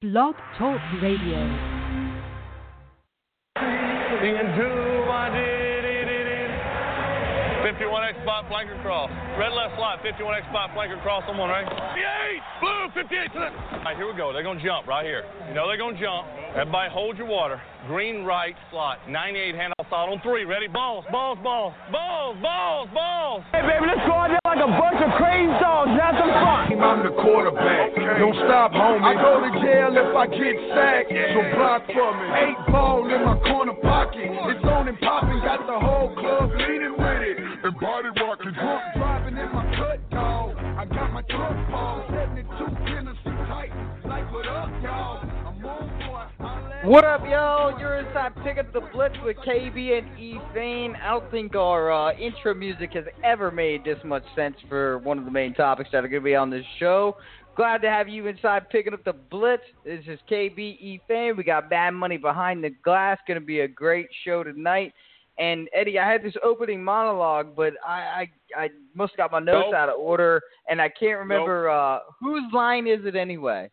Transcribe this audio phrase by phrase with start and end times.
[0.00, 1.36] Blog Talk Radio.
[4.16, 4.64] Singing do
[5.12, 6.50] I it, it, it.
[7.68, 9.10] 51X spot, flanker cross.
[9.36, 11.68] Red left slot, 51X spot, flanker cross on one, right?
[11.68, 12.40] 58!
[12.64, 13.52] Blue, 58 to the...
[13.52, 14.32] All right, here we go.
[14.32, 15.28] They're going to jump right here.
[15.48, 16.26] You know they're going to jump.
[16.56, 17.60] Everybody hold your water.
[17.86, 20.46] Green right slot, 98 handoff slot on three.
[20.46, 20.66] Ready?
[20.66, 23.44] Balls, balls, balls, balls, balls, balls.
[23.52, 25.92] Hey, baby, let's go out there like a bunch of crazy dogs.
[25.92, 26.59] Have some fun.
[26.80, 27.94] I'm the quarterback.
[27.94, 29.04] Don't stop, homie.
[29.04, 31.12] I go to jail if I get sacked.
[31.12, 32.26] So block for me.
[32.44, 34.28] Eight ball in my corner pocket.
[34.28, 35.40] It's on and popping.
[35.40, 37.38] Got the whole club leaning with it.
[37.38, 38.09] And body
[46.90, 47.78] What up, y'all?
[47.78, 50.96] You're inside Picking Up the Blitz with KB and E Fane.
[50.96, 55.16] I don't think our uh, intro music has ever made this much sense for one
[55.16, 57.16] of the main topics that are going to be on this show.
[57.54, 59.62] Glad to have you inside Picking Up the Blitz.
[59.84, 61.36] This is KB E Fane.
[61.36, 63.18] We got Mad Money behind the glass.
[63.24, 64.92] Going to be a great show tonight.
[65.38, 69.68] And Eddie, I had this opening monologue, but I I, I must got my notes
[69.70, 69.74] Nope.
[69.76, 73.70] out of order, and I can't remember uh, whose line is it anyway.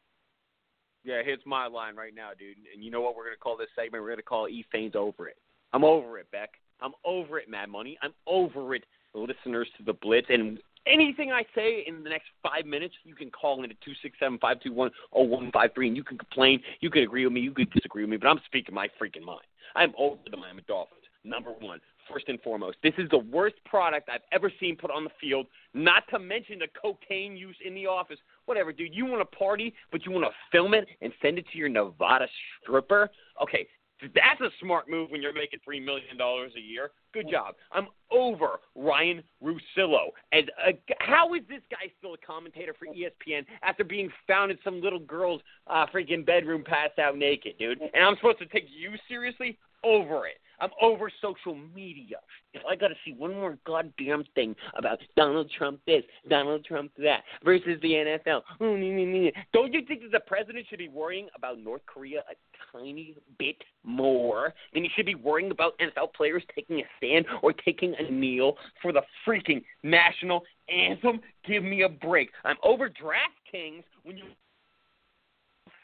[1.07, 2.57] Yeah, here's my line right now, dude.
[2.73, 4.03] And you know what we're gonna call this segment?
[4.03, 5.37] We're gonna call E Fane's over it.
[5.71, 6.49] I'm over it, Beck.
[6.81, 7.97] I'm over it, Mad Money.
[8.01, 8.83] I'm over it,
[9.13, 10.27] listeners to the Blitz.
[10.29, 13.93] And anything I say in the next five minutes, you can call in at two
[14.01, 16.61] six seven five two one oh one five three, and you can complain.
[16.81, 17.39] You can agree with me.
[17.39, 19.47] You could disagree with me, but I'm speaking my freaking mind.
[19.77, 21.03] I'm over the Miami Dolphins.
[21.23, 21.79] Number one,
[22.11, 25.47] first and foremost, this is the worst product I've ever seen put on the field.
[25.73, 28.17] Not to mention the cocaine use in the office.
[28.45, 28.93] Whatever, dude.
[28.93, 31.69] You want to party, but you want to film it and send it to your
[31.69, 32.27] Nevada
[32.61, 33.09] stripper?
[33.41, 33.67] Okay,
[34.01, 36.91] that's a smart move when you're making three million dollars a year.
[37.13, 37.55] Good job.
[37.71, 40.09] I'm over Ryan Russillo.
[40.31, 40.51] And
[40.99, 44.99] how is this guy still a commentator for ESPN after being found in some little
[44.99, 47.81] girl's uh, freaking bedroom, passed out naked, dude?
[47.81, 49.57] And I'm supposed to take you seriously?
[49.83, 50.37] Over it.
[50.59, 52.17] I'm over social media.
[52.53, 56.91] If I got to see one more goddamn thing about Donald Trump this, Donald Trump
[56.97, 59.31] that, versus the NFL, mm, nee.
[59.53, 63.57] don't you think that the president should be worrying about North Korea a tiny bit
[63.83, 68.11] more than he should be worrying about NFL players taking a stand or taking a
[68.11, 71.19] kneel for the freaking national anthem?
[71.45, 72.29] Give me a break.
[72.43, 74.25] I'm over DraftKings when you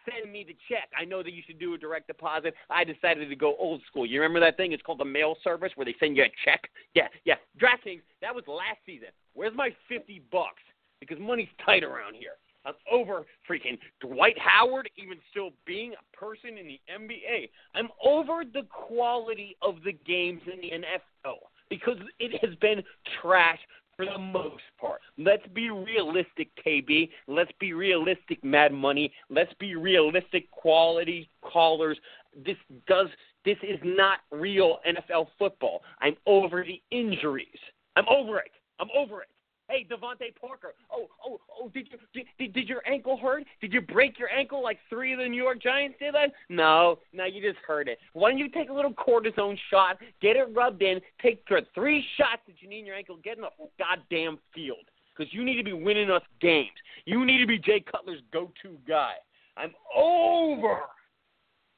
[0.05, 0.89] send me the check.
[0.97, 2.53] I know that you should do a direct deposit.
[2.69, 4.05] I decided to go old school.
[4.05, 4.71] You remember that thing?
[4.71, 6.69] It's called the mail service where they send you a check.
[6.95, 7.35] Yeah, yeah.
[7.59, 8.01] DraftKings.
[8.21, 9.09] That was last season.
[9.33, 10.61] Where's my fifty bucks?
[10.99, 12.33] Because money's tight around here.
[12.65, 17.49] I'm over freaking Dwight Howard even still being a person in the NBA.
[17.75, 21.35] I'm over the quality of the games in the NFL
[21.69, 22.81] because it has been
[23.21, 23.59] trash
[23.95, 25.01] for the most part.
[25.17, 27.09] Let's be realistic, KB.
[27.27, 29.11] Let's be realistic, Mad Money.
[29.29, 31.97] Let's be realistic, quality callers.
[32.45, 33.07] This does.
[33.45, 35.81] This is not real NFL football.
[36.01, 37.47] I'm over the injuries.
[37.95, 38.51] I'm over it.
[38.79, 39.27] I'm over it.
[39.69, 40.73] Hey, DeVante Parker.
[40.91, 41.69] Oh, oh, oh!
[41.69, 43.45] Did you did, did, did your ankle hurt?
[43.61, 46.13] Did you break your ankle like three of the New York Giants did?
[46.13, 46.31] That?
[46.49, 47.97] No, no, you just hurt it.
[48.11, 52.41] Why don't you take a little cortisone shot, get it rubbed in, take three shots
[52.47, 54.85] that you need in your ankle, get in the goddamn field
[55.15, 56.69] because you need to be winning us games.
[57.05, 59.13] You need to be Jay Cutler's go-to guy.
[59.57, 60.79] I'm over.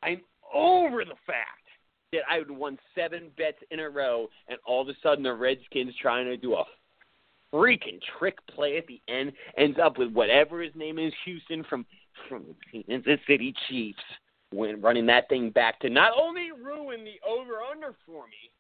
[0.02, 0.22] I'm
[0.54, 1.68] over the fact
[2.14, 5.34] that I had won seven bets in a row, and all of a sudden the
[5.34, 6.64] Redskins trying to do a
[7.54, 11.86] freaking trick play at the end ends up with whatever his name is, Houston from
[12.30, 14.00] from the Kansas City Chiefs,
[14.52, 18.52] when running that thing back to not only ruin the over under for me,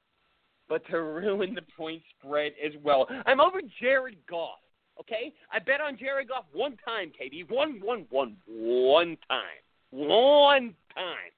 [0.68, 3.08] but to ruin the point spread as well.
[3.26, 4.60] I'm over Jared Goff.
[5.00, 7.50] Okay, I bet on Jared Goff one time, KB.
[7.50, 9.62] One, one, one, one time.
[9.92, 11.32] One time.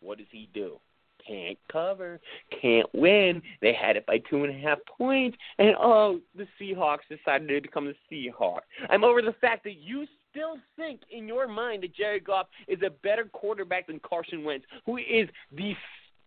[0.00, 0.78] What does he do?
[1.26, 2.20] Can't cover,
[2.60, 3.42] can't win.
[3.60, 7.60] They had it by two and a half points, and oh, the Seahawks decided to
[7.60, 8.60] become the Seahawks.
[8.88, 12.78] I'm over the fact that you still think in your mind that Jared Goff is
[12.84, 15.74] a better quarterback than Carson Wentz, who is the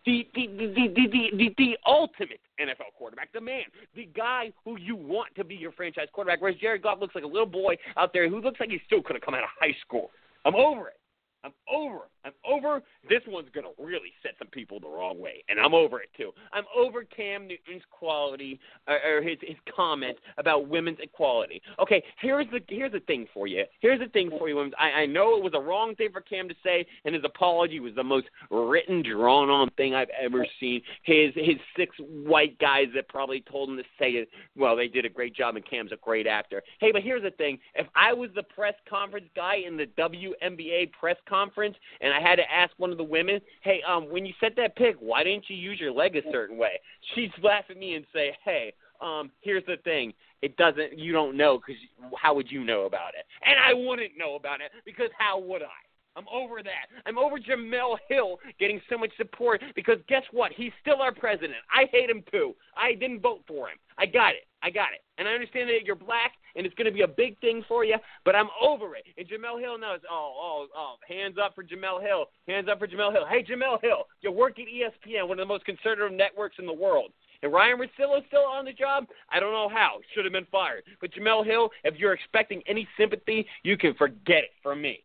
[0.06, 3.63] the the the the, the, the, ultimate NFL quarterback, the man,
[3.95, 6.41] the guy who you want to be your franchise quarterback.
[6.41, 9.01] Whereas Jared Goff looks like a little boy out there who looks like he still
[9.01, 10.12] could have come out of high school.
[10.45, 11.00] I'm over it.
[11.44, 12.81] I'm over I'm over.
[13.09, 16.31] This one's gonna really set some people the wrong way, and I'm over it too.
[16.53, 21.61] I'm over Cam Newton's quality or, or his his comment about women's equality.
[21.79, 23.65] Okay, here's the here's the thing for you.
[23.81, 24.73] Here's the thing for you, women.
[24.79, 27.79] I, I know it was a wrong thing for Cam to say, and his apology
[27.79, 30.81] was the most written, drawn on thing I've ever seen.
[31.03, 34.29] His his six white guys that probably told him to say it.
[34.55, 36.61] Well, they did a great job, and Cam's a great actor.
[36.79, 40.91] Hey, but here's the thing: if I was the press conference guy in the WNBA
[40.93, 44.33] press conference, and I had to ask one of the women, "Hey, um, when you
[44.39, 46.80] set that pick, why didn't you use your leg a certain way?"
[47.13, 50.13] She'd laugh at me and say, "Hey, um, here's the thing.
[50.42, 50.98] It doesn't.
[50.98, 51.81] You don't know because
[52.18, 53.25] how would you know about it?
[53.44, 55.81] And I wouldn't know about it because how would I?"
[56.15, 56.88] I'm over that.
[57.06, 60.51] I'm over Jemele Hill getting so much support because guess what?
[60.51, 61.57] He's still our president.
[61.74, 62.56] I hate him too.
[62.77, 63.77] I didn't vote for him.
[63.98, 64.45] I got it.
[64.62, 65.01] I got it.
[65.18, 67.83] And I understand that you're black and it's going to be a big thing for
[67.83, 67.95] you,
[68.25, 69.05] but I'm over it.
[69.17, 70.00] And Jemele Hill knows.
[70.09, 70.95] Oh, oh, oh!
[71.07, 72.25] Hands up for Jemele Hill.
[72.47, 73.25] Hands up for Jemele Hill.
[73.29, 76.73] Hey, Jemele Hill, you work at ESPN, one of the most conservative networks in the
[76.73, 77.11] world.
[77.41, 79.05] And Ryan Russillo's still on the job?
[79.29, 80.00] I don't know how.
[80.13, 80.83] Should have been fired.
[81.01, 85.03] But Jemele Hill, if you're expecting any sympathy, you can forget it from me.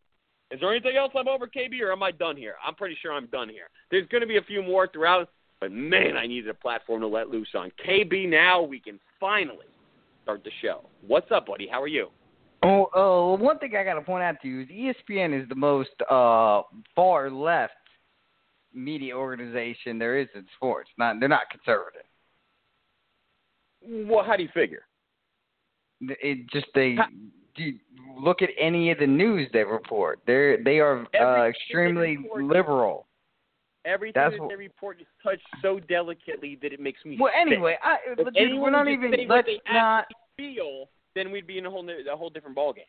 [0.49, 2.55] Is there anything else I'm over, KB, or am I done here?
[2.65, 3.69] I'm pretty sure I'm done here.
[3.91, 5.29] There's going to be a few more throughout,
[5.59, 7.71] but man, I needed a platform to let loose on.
[7.85, 9.67] KB, now we can finally
[10.29, 10.87] start the show.
[11.07, 11.67] What's up, buddy?
[11.67, 12.09] How are you?
[12.61, 15.55] Oh, uh, one thing I got to point out to you is ESPN is the
[15.55, 16.61] most uh,
[16.95, 17.73] far left
[18.71, 20.89] media organization there is in sports.
[20.99, 22.03] Not they're not conservative.
[23.81, 24.83] Well, how do you figure?
[26.01, 26.95] It just they
[27.55, 27.73] do
[28.19, 30.19] look at any of the news they report.
[30.27, 33.07] They're they are uh, extremely liberal.
[33.89, 37.41] Everything That's that they report is touched so delicately that it makes me Well, sick.
[37.53, 40.05] anyway, I, If but dude, we're not even just say what let's not.
[40.37, 42.85] feel, then we'd be in a whole new- a whole different ballgame.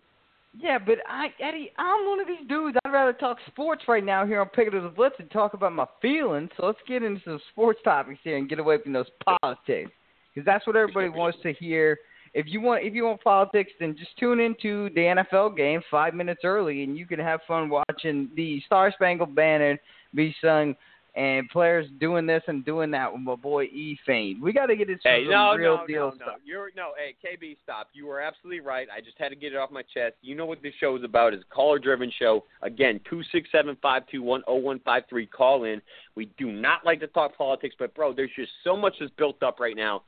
[0.59, 2.77] Yeah, but I, Eddie, I'm one of these dudes.
[2.85, 5.73] I'd rather talk sports right now here on Pick of the Blitz and talk about
[5.73, 6.51] my feelings.
[6.57, 9.07] So let's get into some sports topics here and get away from those
[9.41, 9.93] politics,
[10.35, 11.99] because that's what everybody wants to hear.
[12.35, 16.15] If you want, if you want politics, then just tune into the NFL game five
[16.15, 19.79] minutes early, and you can have fun watching the Star Spangled Banner
[20.15, 20.75] be sung
[21.15, 24.41] and players doing this and doing that with my boy E Fane.
[24.43, 26.15] We got to get into Hey, no, real no, deal no, no.
[26.17, 26.37] stuff.
[26.45, 27.89] You're no, hey, KB, stop.
[27.93, 28.87] You were absolutely right.
[28.95, 30.15] I just had to get it off my chest.
[30.23, 31.35] You know what this show is about?
[31.35, 32.45] It's a caller-driven show.
[32.63, 35.27] Again, two six seven five two one zero one five three.
[35.27, 35.83] Call in.
[36.15, 39.43] We do not like to talk politics, but bro, there's just so much that's built
[39.43, 40.03] up right now.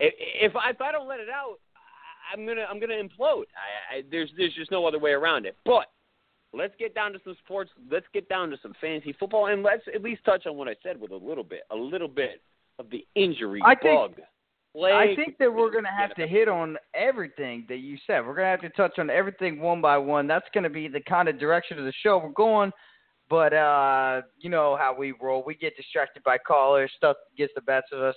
[0.00, 1.58] If if I, if I don't let it out,
[2.32, 3.44] I'm gonna I'm gonna implode.
[3.54, 5.56] I, I, there's there's just no other way around it.
[5.64, 5.86] But
[6.52, 7.70] let's get down to some sports.
[7.90, 10.76] Let's get down to some fantasy football, and let's at least touch on what I
[10.82, 12.42] said with a little bit, a little bit
[12.78, 14.24] of the injury I think- bug.
[14.74, 18.20] I think that we're going to have to hit on everything that you said.
[18.20, 20.26] We're going to have to touch on everything one by one.
[20.26, 22.72] That's going to be the kind of direction of the show we're going.
[23.28, 25.44] But uh, you know how we roll.
[25.46, 26.90] We get distracted by callers.
[26.96, 28.14] Stuff gets the best of us.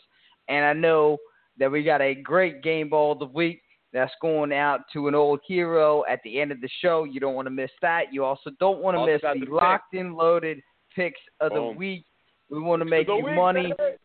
[0.47, 1.17] And I know
[1.59, 3.61] that we got a great game ball of the week
[3.95, 7.05] that's going out to an old hero at the end of the show.
[7.05, 8.11] You don't want to miss that.
[8.13, 10.61] You also don't want to Also miss the the locked in loaded
[10.95, 12.05] picks of the week.
[12.49, 13.73] We want to To make you week, money.
[13.77, 13.97] baby.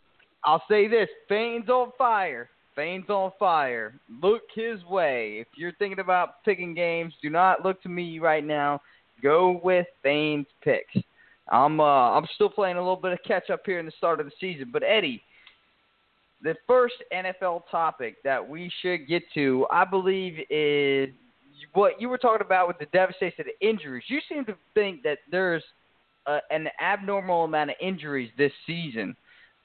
[0.45, 2.49] I'll say this: Fane's on fire.
[2.77, 3.95] Fane's on fire.
[4.23, 5.39] Look his way.
[5.41, 8.81] If you're thinking about picking games, do not look to me right now.
[9.23, 10.97] Go with Fane's picks.
[11.51, 14.21] I'm uh I'm still playing a little bit of catch up here in the start
[14.21, 14.71] of the season.
[14.73, 15.21] But Eddie,
[16.43, 21.11] the first NFL topic that we should get to, I believe, is
[21.75, 24.05] what you were talking about with the devastation of injuries.
[24.09, 25.63] You seem to think that there's
[26.27, 29.15] uh, an abnormal amount of injuries this season.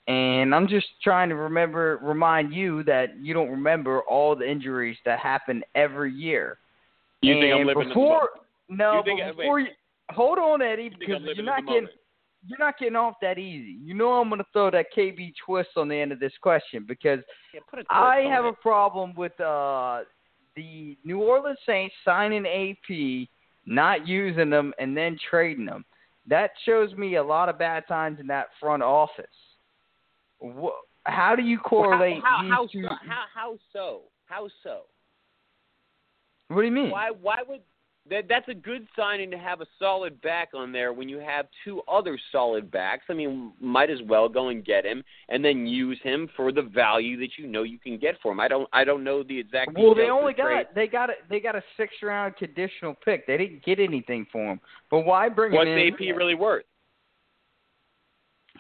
[0.08, 4.98] And I'm just trying to remember, remind you that you don't remember all the injuries
[5.06, 6.58] that happen every year.
[7.22, 8.32] You and think I'm living in the before, moment?
[8.70, 9.44] No, You think- but wait.
[9.44, 9.68] before you
[10.12, 11.92] hold on, Eddie, You because you're not getting moment?
[12.48, 13.78] You're not getting off that easy.
[13.82, 16.86] You know I'm going to throw that KB twist on the end of this question
[16.88, 17.20] because
[17.54, 18.50] Yeah, put a twist I have it.
[18.50, 20.02] a problem with uh,
[20.56, 23.28] the New Orleans Saints signing AP,
[23.66, 25.86] not using them, and then trading them.
[26.28, 29.26] That shows me a lot of bad times in that front office.
[30.40, 30.72] Wha
[31.08, 32.88] how do you correlate how, these how, two?
[32.88, 34.02] how, how, how so?
[34.26, 34.82] How so?
[36.48, 36.90] what do you mean?
[36.90, 37.62] Why why would
[38.10, 41.48] that that's a good signing to have a solid back on there when you have
[41.64, 43.06] two other solid backs.
[43.10, 46.62] I mean, might as well go and get him and then use him for the
[46.62, 48.40] value that you know you can get for him.
[48.40, 50.66] I don't I don't know the exact Well, they only the trade.
[50.66, 53.26] got they got a they got a six round conditional pick.
[53.26, 54.60] They didn't get anything for him.
[54.92, 55.94] But why bring What's him in?
[55.94, 56.66] AP really worth?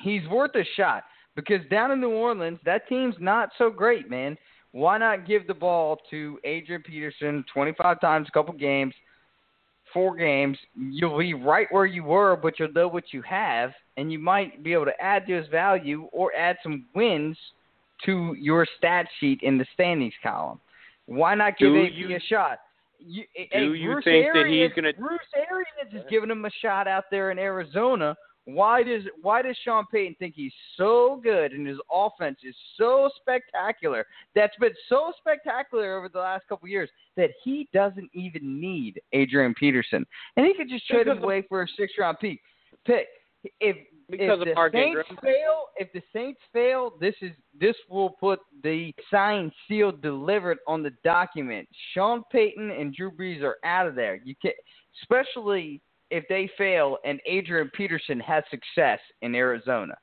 [0.01, 1.03] he's worth a shot
[1.35, 4.37] because down in New Orleans, that team's not so great, man.
[4.71, 8.93] Why not give the ball to Adrian Peterson 25 times, a couple games,
[9.95, 14.11] four games, you'll be right where you were, but you'll know what you have, and
[14.11, 17.37] you might be able to add to his value or add some wins
[18.03, 20.59] to your stat sheet in the standings column.
[21.05, 22.59] Why not give Do AP you- a shot?
[22.99, 26.49] You, hey, Do you Bruce think that he's gonna- Bruce Arians is giving him a
[26.49, 28.17] shot out there in Arizona.
[28.45, 33.09] Why does why does Sean Payton think he's so good and his offense is so
[33.19, 34.05] spectacular?
[34.35, 39.01] That's been so spectacular over the last couple of years that he doesn't even need
[39.13, 40.05] Adrian Peterson,
[40.37, 42.39] and he could just trade him away for a six round pick.
[42.85, 43.07] Pick
[43.59, 43.75] if
[44.09, 45.19] Because if of the Mark Saints Ingram.
[45.23, 50.83] fail, if the Saints fail, this is this will put the signed, sealed, delivered on
[50.83, 51.67] the document.
[51.93, 54.19] Sean Payton and Drew Brees are out of there.
[54.23, 54.51] You can,
[55.01, 55.81] especially
[56.11, 59.95] if they fail and Adrian Peterson has success in Arizona.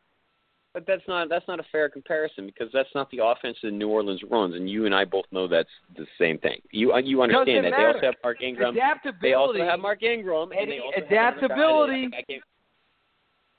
[0.74, 3.90] But that's not that's not a fair comparison because that's not the offense that New
[3.90, 6.60] Orleans runs, and you and I both know that's the same thing.
[6.70, 8.74] You uh, you understand Doesn't that they also have Mark Ingram.
[8.74, 9.28] Adaptability.
[9.28, 12.08] They also have Mark Ingram, and Eddie, adaptability.
[12.08, 12.42] Guy I can't-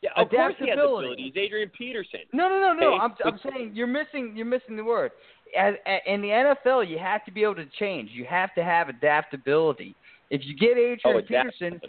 [0.01, 0.77] yeah, of course he has.
[1.17, 2.19] He's Adrian Peterson.
[2.33, 2.93] No, no, no, no.
[2.95, 4.33] Okay, I'm, I'm saying you're missing.
[4.35, 5.11] You're missing the word.
[5.57, 8.09] As, in the NFL, you have to be able to change.
[8.11, 9.95] You have to have adaptability.
[10.29, 11.79] If you get Adrian Oh, Peterson.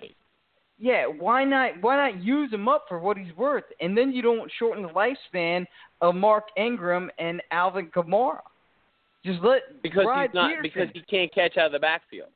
[0.78, 1.80] Yeah, why not?
[1.80, 4.88] Why not use him up for what he's worth, and then you don't shorten the
[4.90, 5.64] lifespan
[6.00, 8.40] of Mark Ingram and Alvin Kamara.
[9.24, 10.62] Just let Because he's not Peterson.
[10.62, 12.28] because he can't catch out of the backfield.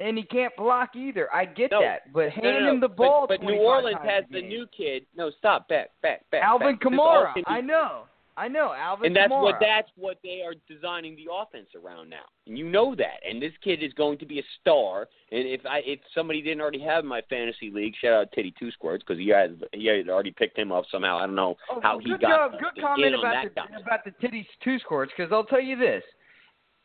[0.00, 1.32] and he can't block either.
[1.34, 2.70] I get No, that, but hand no, no.
[2.74, 3.26] him the ball.
[3.28, 5.04] But, but New Orleans has the new kid.
[5.16, 6.42] No, stop, back, back, back.
[6.44, 6.80] Alvin back.
[6.80, 7.32] Kamara.
[7.46, 8.02] I know,
[8.36, 9.42] I know, Alvin and that's Kamara.
[9.42, 13.20] what that's what they are designing the offense around now, and you know that.
[13.28, 15.06] And this kid is going to be a star.
[15.30, 18.70] And if I if somebody didn't already have my fantasy league, shout out Teddy Two
[18.70, 21.18] Squirts because he had he had already picked him up somehow.
[21.18, 23.66] I don't know Oh, how he got job, good comment about the guy.
[23.84, 26.02] about the titties two scores because I'll tell you this: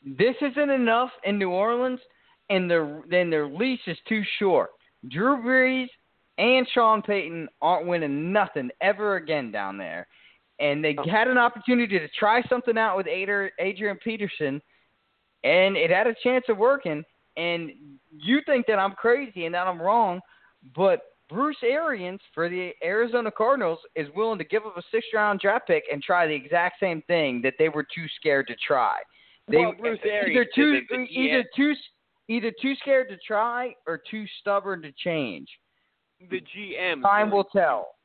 [0.04, 2.00] this isn't enough in New Orleans,
[2.50, 4.72] and their then their leash is too short.
[5.10, 5.88] Drew Brees
[6.38, 10.08] and Sean Payton aren't winning nothing ever again down there,
[10.60, 11.08] and they Oh.
[11.10, 14.62] had an opportunity to try something out with Adrian, Adrian Peterson,
[15.44, 17.04] and it had a chance of working.
[17.36, 17.72] And
[18.12, 20.20] you think that I'm crazy and that I'm wrong,
[20.76, 25.40] but Bruce Arians for the Arizona Cardinals is willing to give up a sixth round
[25.40, 28.98] draft pick and try the exact same thing that they were too scared to try.
[29.48, 31.76] They Well, Bruce Arians, either too the either too
[32.30, 35.48] either too scared to try or too stubborn to change.
[36.30, 37.97] The GM Time will tell.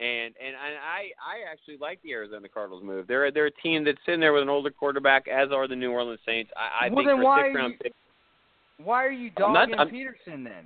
[0.00, 3.06] And and I I actually like the Arizona Cardinals move.
[3.08, 5.90] They're they're a team that's sitting there with an older quarterback, as are the New
[5.90, 6.50] Orleans Saints.
[6.56, 7.92] I, I Well, think then for why are round you- pick,
[8.84, 10.64] Why are you I'm not- dogging I'm- Peterson then?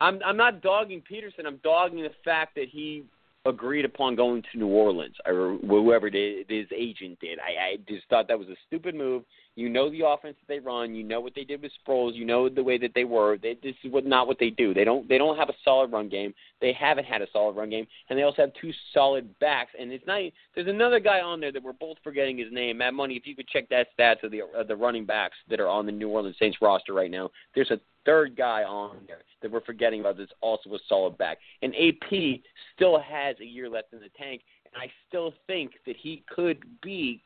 [0.00, 1.46] I'm I'm not dogging Peterson.
[1.46, 3.04] I'm dogging the fact that he
[3.44, 7.38] agreed upon going to New Orleans, or whoever did, his agent did.
[7.40, 9.24] I, I just thought that was a stupid move.
[9.54, 10.94] You know the offense that they run.
[10.94, 12.14] You know what they did with Sproles.
[12.14, 13.36] You know the way that they were.
[13.36, 14.72] They, this is what not what they do.
[14.72, 16.32] They don't they don't have a solid run game.
[16.60, 19.72] They haven't had a solid run game, and they also have two solid backs.
[19.78, 20.20] And it's not.
[20.54, 22.78] There's another guy on there that we're both forgetting his name.
[22.78, 25.60] Mad Money, if you could check that stats of the of the running backs that
[25.60, 29.22] are on the New Orleans Saints roster right now, there's a third guy on there
[29.42, 31.38] that we're forgetting about that's also a solid back.
[31.62, 32.40] And AP
[32.74, 36.62] still has a year left in the tank, and I still think that he could
[36.82, 37.20] be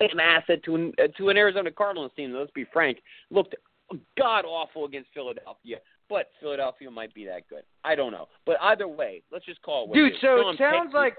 [0.00, 2.32] an asset to an, to an Arizona Cardinals team.
[2.32, 2.98] Let's be frank,
[3.30, 3.54] looked
[4.16, 7.62] god awful against Philadelphia, but Philadelphia might be that good.
[7.84, 9.94] I don't know, but either way, let's just call it.
[9.94, 11.16] Dude, it so it sounds Payton, like-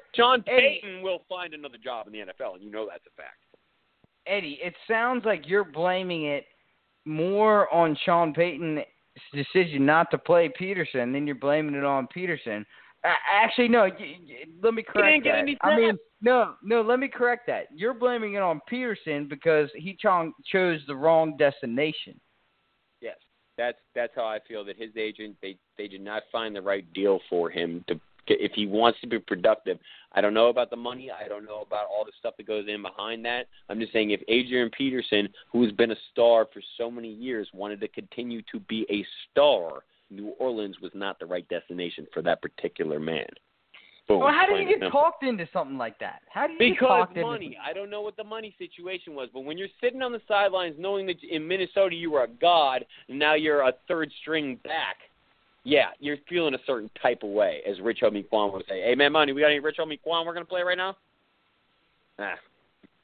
[0.48, 3.38] Eddie- Payton will find another job in the NFL, and you know that's a fact.
[4.28, 6.46] Eddie, it sounds like you're blaming it
[7.06, 8.82] more on Sean Payton's
[9.34, 12.66] decision not to play Peterson than you're blaming it on Peterson.
[13.04, 13.84] Actually, no.
[13.84, 15.40] Y- y- let me correct didn't get that.
[15.40, 16.82] any I mean, no, no.
[16.82, 17.68] Let me correct that.
[17.74, 22.20] You're blaming it on Peterson because he cho- chose the wrong destination.
[23.02, 23.16] Yes,
[23.58, 26.92] that's that's how I feel that his agent they they did not find the right
[26.94, 29.80] deal for him to if he wants to be productive.
[30.14, 31.10] I don't know about the money.
[31.12, 33.48] I don't know about all the stuff that goes in behind that.
[33.70, 37.80] I'm just saying if Adrian Peterson, who's been a star for so many years, wanted
[37.82, 42.42] to continue to be a star, New Orleans was not the right destination for that
[42.42, 43.26] particular man.
[44.08, 44.90] Boom, Well, how do you get simple.
[44.90, 46.22] talked into something like that?
[46.32, 47.58] How do you get Because talked into money.
[47.64, 50.76] I don't know what the money situation was, but when you're sitting on the sidelines
[50.80, 54.98] knowing that in Minnesota you were a god and now you're a third string back,
[55.64, 58.82] yeah, you're feeling a certain type of way, as Rich Homie Quan would say.
[58.82, 60.98] Hey, man, money, we got any Rich Homie Quan we're going to play right now?
[62.18, 62.34] Ah,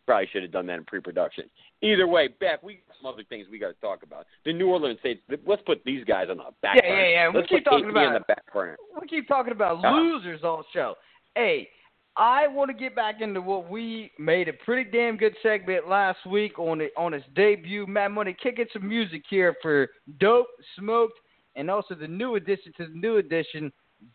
[0.06, 1.46] probably should have done that in pre-production.
[1.82, 4.26] Either way, Beck, we got some other things we got to talk about.
[4.46, 7.02] The New Orleans Saints, let's put these guys on the back Yeah, burner.
[7.02, 7.30] yeah, yeah.
[7.30, 8.78] We Let's keep talking about the back burner.
[9.02, 9.96] we keep talking about Uh-huh.
[9.96, 10.96] losers all show.
[11.36, 11.70] Hey,
[12.18, 16.26] I want to get back into what we made a pretty damn good segment last
[16.26, 17.86] week on it on its debut.
[17.88, 20.48] Mad Money, kicking some music here for dope,
[20.80, 21.20] smoked,
[21.58, 23.72] and also the new addition to the new edition,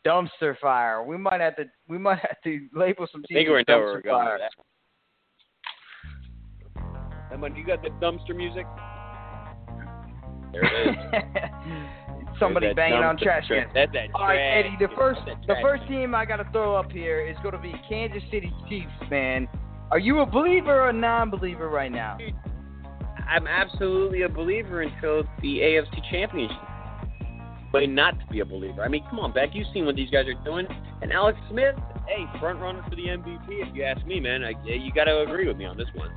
[0.06, 1.02] Dumpster Fire.
[1.02, 3.80] We might have to we might have to label some I think teams we know
[3.80, 4.38] where Dumpster we're Fire.
[7.30, 7.46] With that.
[7.46, 8.66] Emma, you got the dumpster music?
[10.52, 12.36] There it is.
[12.38, 13.72] Somebody There's banging on trash tra- cans.
[13.74, 14.64] That's that All right, trash.
[14.66, 14.86] Eddie.
[14.86, 17.74] The first, the first team I got to throw up here is going to be
[17.88, 18.90] Kansas City Chiefs.
[19.10, 19.46] Man,
[19.90, 22.16] are you a believer or a non-believer right now?
[23.28, 26.56] I'm absolutely a believer until the AFC Championship.
[27.72, 28.82] But not to be a believer.
[28.82, 29.50] I mean, come on, Beck.
[29.52, 30.66] You've seen what these guys are doing.
[31.02, 31.76] And Alex Smith,
[32.08, 33.46] hey, front runner for the MVP.
[33.48, 36.10] If you ask me, man, I, you got to agree with me on this one.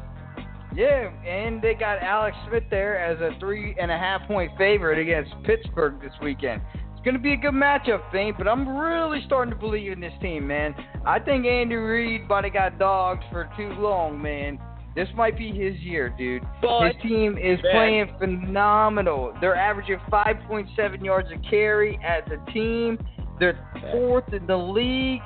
[0.75, 4.99] Yeah, and they got Alex Smith there as a three and a half point favorite
[4.99, 6.61] against Pittsburgh this weekend.
[6.93, 9.99] It's going to be a good matchup, Fane, but I'm really starting to believe in
[9.99, 10.73] this team, man.
[11.05, 14.57] I think Andy Reid might have got dogs for too long, man.
[14.95, 16.43] This might be his year, dude.
[16.61, 17.71] But His team is Ben.
[17.71, 19.33] playing phenomenal.
[19.41, 22.99] They're averaging 5.7 yards a carry as a team.
[23.39, 23.59] They're
[23.91, 25.21] fourth in the league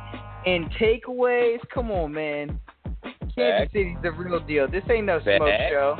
[0.45, 1.59] in takeaways.
[1.73, 2.59] Come on, man.
[3.37, 4.67] Kansas City's the real deal.
[4.67, 5.95] This ain't no smoke show.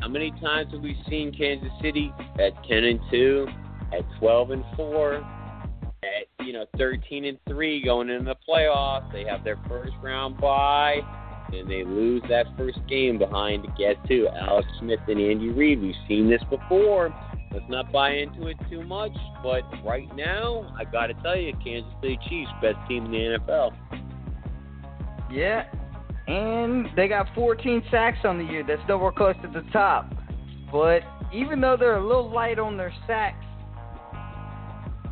[0.00, 3.46] how many times have we seen Kansas City at 10 and 2,
[3.92, 9.10] at 12 and 4, at you know 13 and 3 going into the playoffs?
[9.12, 11.00] They have their first round bye,
[11.52, 15.80] and they lose that first game behind to get to Alex Smith and Andy Reid.
[15.80, 17.14] We've seen this before.
[17.52, 21.52] Let's not buy into it too much, but right now, I got to tell you,
[21.64, 23.70] Kansas City Chiefs best team in the NFL.
[25.32, 25.64] Yeah.
[26.26, 28.64] And they got 14 sacks on the year.
[28.66, 30.12] That's nowhere close to the top.
[30.72, 31.02] But
[31.32, 33.44] even though they're a little light on their sacks,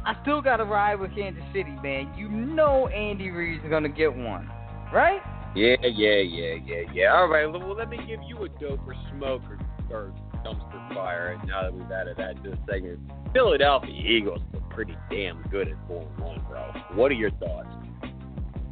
[0.07, 2.13] I still got to ride with Kansas City, man.
[2.17, 4.51] You know Andy Reid's going to get one,
[4.93, 5.21] right?
[5.57, 7.15] Yeah, yeah, yeah, yeah, yeah.
[7.15, 9.59] All right, well, let me give you a dope or smoke or,
[9.95, 11.39] or dumpster fire.
[11.39, 12.99] And Now that we've added that to the segment,
[13.33, 16.73] Philadelphia Eagles look pretty damn good at 4 1, bro.
[16.95, 17.69] What are your thoughts?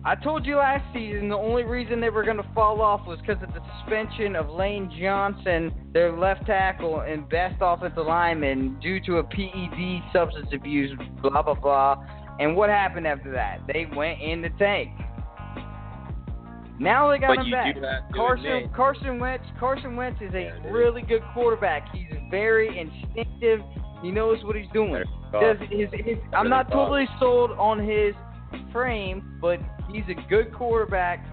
[0.04, 3.20] I told you last season the only reason they were going to fall off was
[3.20, 8.98] because of the suspension of Lane Johnson, their left tackle and best offensive lineman, due
[9.06, 10.90] to a PED substance abuse,
[11.22, 12.04] blah, blah, blah.
[12.40, 13.60] And what happened after that?
[13.72, 14.90] They went in the tank.
[16.80, 18.12] Now they got But him you back.
[18.12, 21.86] Carson admit- Carson Wentz Carson Wentz is a Yeah, really good quarterback.
[21.94, 23.60] He's very instinctive.
[24.02, 25.04] He knows what he's doing.
[25.30, 28.14] Does his, his, I'm not totally sold on his
[28.72, 29.58] frame, but
[29.90, 31.24] he's a good quarterback.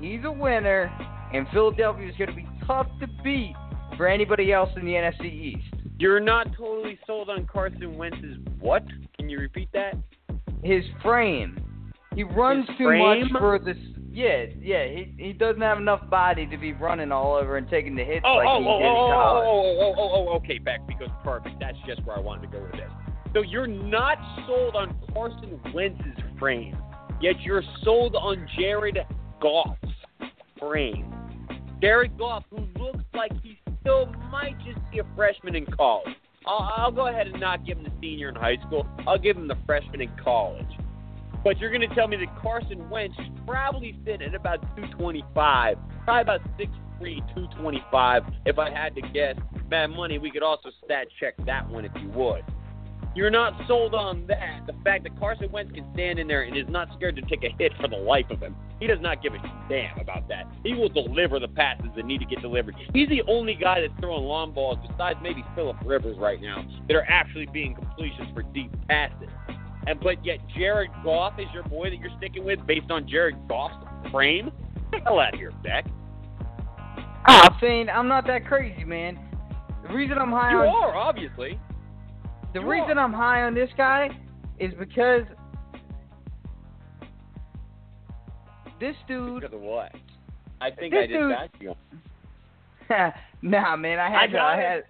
[0.00, 0.90] He's a winner,
[1.32, 3.54] and Philadelphia is going to be tough to beat
[3.96, 5.74] for anybody else in the NFC East.
[5.98, 8.82] You're not totally sold on Carson Wentz's what?
[9.16, 9.94] Can you repeat that?
[10.64, 11.58] His frame,
[12.14, 13.32] he runs His too frame?
[13.32, 13.76] much for this.
[14.10, 17.94] Yeah, yeah, he he doesn't have enough body to be running all over and taking
[17.96, 19.46] the hits Oh, like oh, he oh, did in oh, college.
[19.46, 21.56] oh, oh, oh, oh, oh, okay, back because perfect.
[21.60, 22.90] That's just where I wanted to go with this.
[23.34, 26.76] So you're not sold on Carson Wentz's frame,
[27.22, 28.98] yet you're sold on Jared
[29.40, 29.78] Goff's
[30.60, 31.12] frame.
[31.80, 36.14] Jared Goff, who looks like he still might just be a freshman in college.
[36.46, 38.86] I'll, I'll go ahead and not give him the senior in high school.
[39.06, 40.66] I'll give him the freshman in college.
[41.42, 43.16] But you're going to tell me that Carson Wentz
[43.46, 46.68] probably fit at about 225, probably about 6'3",
[47.00, 48.22] 225.
[48.44, 49.36] If I had to guess,
[49.70, 52.44] bad Money, we could also stat check that one if you would.
[53.14, 54.62] You're not sold on that.
[54.66, 57.44] The fact that Carson Wentz can stand in there and is not scared to take
[57.44, 58.56] a hit for the life of him.
[58.80, 60.44] He does not give a damn about that.
[60.64, 62.74] He will deliver the passes that need to get delivered.
[62.94, 66.94] He's the only guy that's throwing long balls, besides maybe Philip Rivers right now, that
[66.94, 69.28] are actually being completions for deep passes.
[69.86, 73.36] And but yet Jared Goff is your boy that you're sticking with based on Jared
[73.46, 73.74] Goff's
[74.10, 74.50] frame?
[74.90, 75.84] Get the hell out of here, Beck.
[77.26, 79.18] Ah, I'm saying I'm not that crazy, man.
[79.86, 81.58] The reason I'm high You on are, obviously.
[82.54, 83.04] The you reason are.
[83.04, 84.08] I'm high on this guy
[84.58, 85.22] is because
[88.80, 89.40] this dude.
[89.40, 89.92] Because of what?
[90.60, 91.74] I think I just dude- asked you.
[93.42, 94.32] nah, man, I I had to.
[94.32, 94.86] got I it.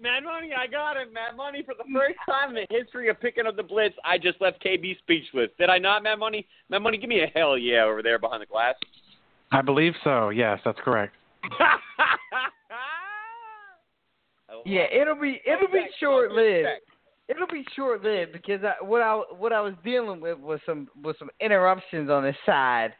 [0.00, 1.12] Mad Money, I got it.
[1.14, 4.18] Mad Money, for the first time in the history of picking up the Blitz, I
[4.18, 5.48] just left KB speechless.
[5.58, 6.46] Did I not, Mad Money?
[6.68, 8.74] Mad Money, give me a hell yeah over there behind the glass.
[9.50, 10.28] I believe so.
[10.28, 11.14] Yes, that's correct.
[14.64, 16.68] Yeah, it'll be it'll be short lived.
[17.28, 20.88] It'll be short lived because I, what I what I was dealing with was some
[21.02, 22.92] was some interruptions on the side.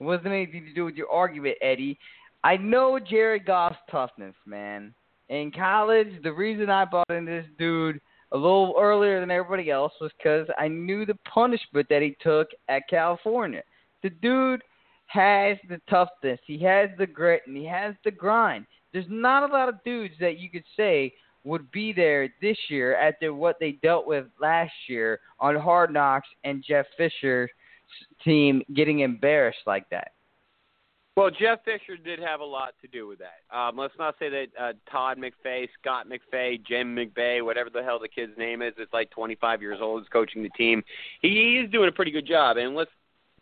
[0.00, 1.98] It wasn't anything to do with your argument, Eddie.
[2.42, 4.94] I know Jared Goff's toughness, man.
[5.28, 8.00] In college, the reason I bought in this dude
[8.32, 12.48] a little earlier than everybody else was because I knew the punishment that he took
[12.68, 13.62] at California.
[14.02, 14.62] The dude
[15.06, 18.66] has the toughness, he has the grit, and he has the grind.
[18.92, 22.96] There's not a lot of dudes that you could say would be there this year
[22.96, 27.50] after what they dealt with last year on Hard Knocks and Jeff Fisher's
[28.24, 30.12] team getting embarrassed like that.
[31.16, 33.56] Well, Jeff Fisher did have a lot to do with that.
[33.56, 37.98] Um, let's not say that uh, Todd McFay, Scott McFay, Jim McBay, whatever the hell
[37.98, 40.82] the kid's name is, is like 25 years old, is coaching the team.
[41.20, 42.90] He is doing a pretty good job, and let's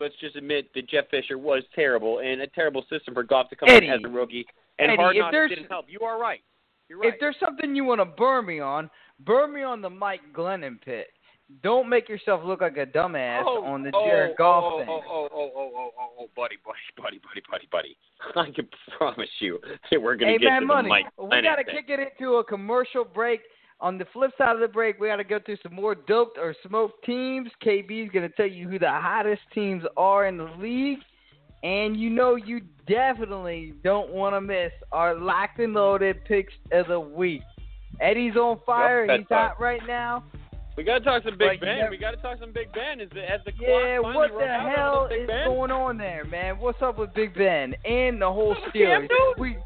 [0.00, 3.56] let's just admit that Jeff Fisher was terrible and a terrible system for Goff to
[3.56, 4.46] come Eddie, in as a rookie.
[4.78, 5.86] And Eddie, Hard if Knocks there's- didn't help.
[5.88, 6.42] You are right.
[6.88, 7.12] You're right.
[7.12, 10.80] If there's something you want to burn me on, burn me on the Mike Glennon
[10.80, 11.08] pit.
[11.62, 14.78] Don't make yourself look like a dumbass oh, on the oh, Jared oh, Goff oh,
[14.78, 14.88] thing.
[14.88, 17.96] Oh, oh, oh, oh, oh, oh, oh, buddy, buddy, buddy, buddy, buddy, buddy.
[18.36, 19.58] I can promise you
[19.90, 20.88] that we're going hey to get man, to money.
[20.88, 23.40] the Mike we gotta kick it into a commercial break.
[23.80, 26.36] On the flip side of the break, we got to go through some more doped
[26.36, 27.48] or smoked teams.
[27.64, 30.98] KB's going to tell you who the hottest teams are in the league.
[31.62, 36.86] And you know you definitely don't want to miss our locked and loaded picks of
[36.88, 37.42] the week.
[38.00, 39.04] Eddie's on fire.
[39.06, 40.22] Yep, He's hot right now.
[40.76, 41.78] We got to talk some Big Like, Ben.
[41.78, 44.30] never- We got to talk some Big Ben as the as the Yeah, clock what
[44.38, 45.46] the hell is Ben.
[45.48, 46.58] going on there, man?
[46.60, 49.08] What's up with Big Ben and the whole Steelers?
[49.38, 49.56] We,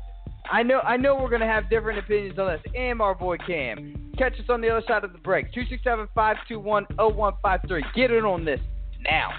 [0.50, 2.62] I know, I know, we're gonna have different opinions on this.
[2.74, 5.52] And our boy Cam, catch us on the other side of the break.
[5.52, 7.84] Two six seven five two one zero one five three.
[7.94, 8.60] Get in on this
[9.04, 9.32] now.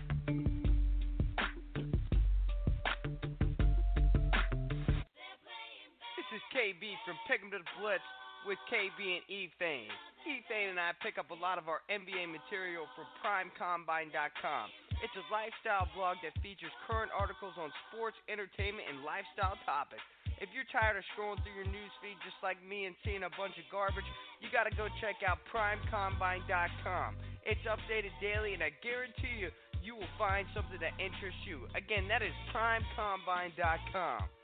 [6.54, 8.06] KB from Pick 'em to the Blitz
[8.46, 9.90] with KB and E Fane.
[10.24, 14.70] E Fane and I pick up a lot of our NBA material from PrimeCombine.com.
[15.02, 20.06] It's a lifestyle blog that features current articles on sports, entertainment, and lifestyle topics.
[20.40, 23.58] If you're tired of scrolling through your newsfeed just like me and seeing a bunch
[23.58, 24.06] of garbage,
[24.40, 27.18] you got to go check out PrimeCombine.com.
[27.44, 29.50] It's updated daily, and I guarantee you,
[29.82, 31.68] you will find something that interests you.
[31.76, 34.43] Again, that is PrimeCombine.com.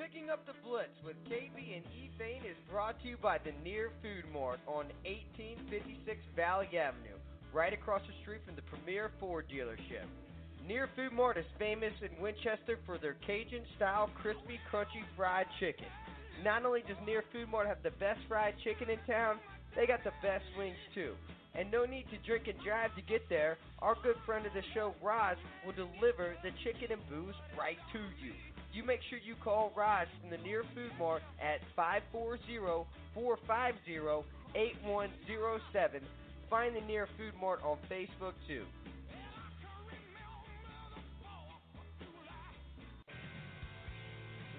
[0.00, 3.52] Picking up the blitz with KB and E Fane is brought to you by the
[3.62, 7.20] Near Food Mart on 1856 Valley Avenue,
[7.52, 10.08] right across the street from the Premier Ford dealership.
[10.66, 15.92] Near Food Mart is famous in Winchester for their Cajun style crispy, crunchy fried chicken.
[16.42, 19.36] Not only does Near Food Mart have the best fried chicken in town,
[19.76, 21.12] they got the best wings too.
[21.54, 23.58] And no need to drink and drive to get there.
[23.80, 25.36] Our good friend of the show, Raj,
[25.66, 28.32] will deliver the chicken and booze right to you.
[28.72, 32.86] You make sure you call Raj from the Near Food Mart at 540-450-8107.
[36.48, 38.64] Find the Near Food Mart on Facebook too.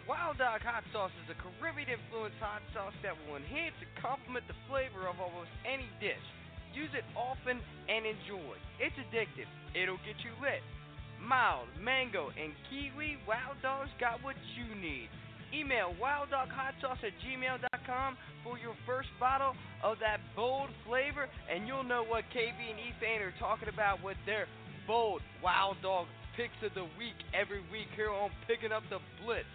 [0.10, 4.44] Wild Dog Hot Sauce is a Caribbean influenced hot sauce that will enhance and complement
[4.48, 6.20] the flavor of almost any dish.
[6.74, 8.56] Use it often and enjoy.
[8.80, 9.50] It's addictive.
[9.76, 10.64] It'll get you lit.
[11.22, 15.10] Mild, mango, and kiwi, Wild Dog's got what you need.
[15.54, 19.54] Email wilddoghot at gmail.com for your first bottle
[19.84, 24.18] of that bold flavor, and you'll know what KB and Ethan are talking about with
[24.26, 24.48] their
[24.88, 26.08] bold Wild Dog
[26.38, 29.46] picks of the week every week here on Picking Up the Blitz.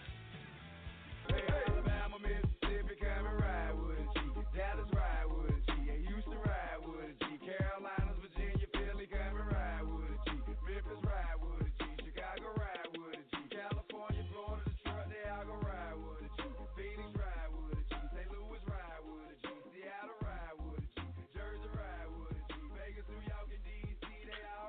[1.32, 2.18] Alabama,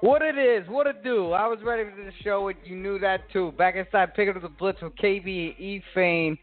[0.01, 1.31] What it is, what it do.
[1.31, 3.51] I was ready for the show, and you knew that too.
[3.57, 6.37] Back inside, picking up the blitz with KB and E Fane.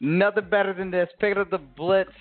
[0.00, 1.08] Nothing better than this.
[1.18, 2.12] Picking up the blitz.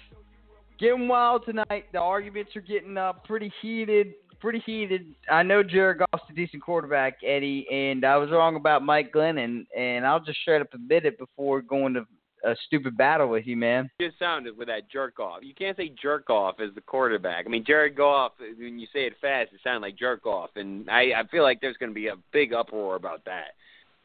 [0.80, 1.86] Getting wild tonight.
[1.94, 4.14] The arguments are getting uh, pretty heated.
[4.40, 5.14] Pretty heated.
[5.32, 9.68] I know Jared Goff's a decent quarterback, Eddie, and I was wrong about Mike Glennon,
[9.78, 12.08] and I'll just straight up admit it before going to
[12.44, 13.90] a stupid battle with you, man.
[14.00, 15.40] just sounded with that jerk off.
[15.44, 17.46] You can't say jerk off as the quarterback.
[17.46, 18.34] I mean, Jared Goff.
[18.40, 21.62] When you say it fast, it sounds like jerk off, and I, I feel like
[21.62, 23.54] there's going to be a big uproar about that.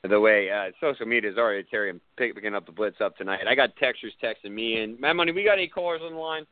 [0.08, 3.40] The way uh, social media is already tearing, picking up the blitz up tonight.
[3.48, 5.32] I got texters texting me, and my money.
[5.32, 6.46] We got any callers on the line?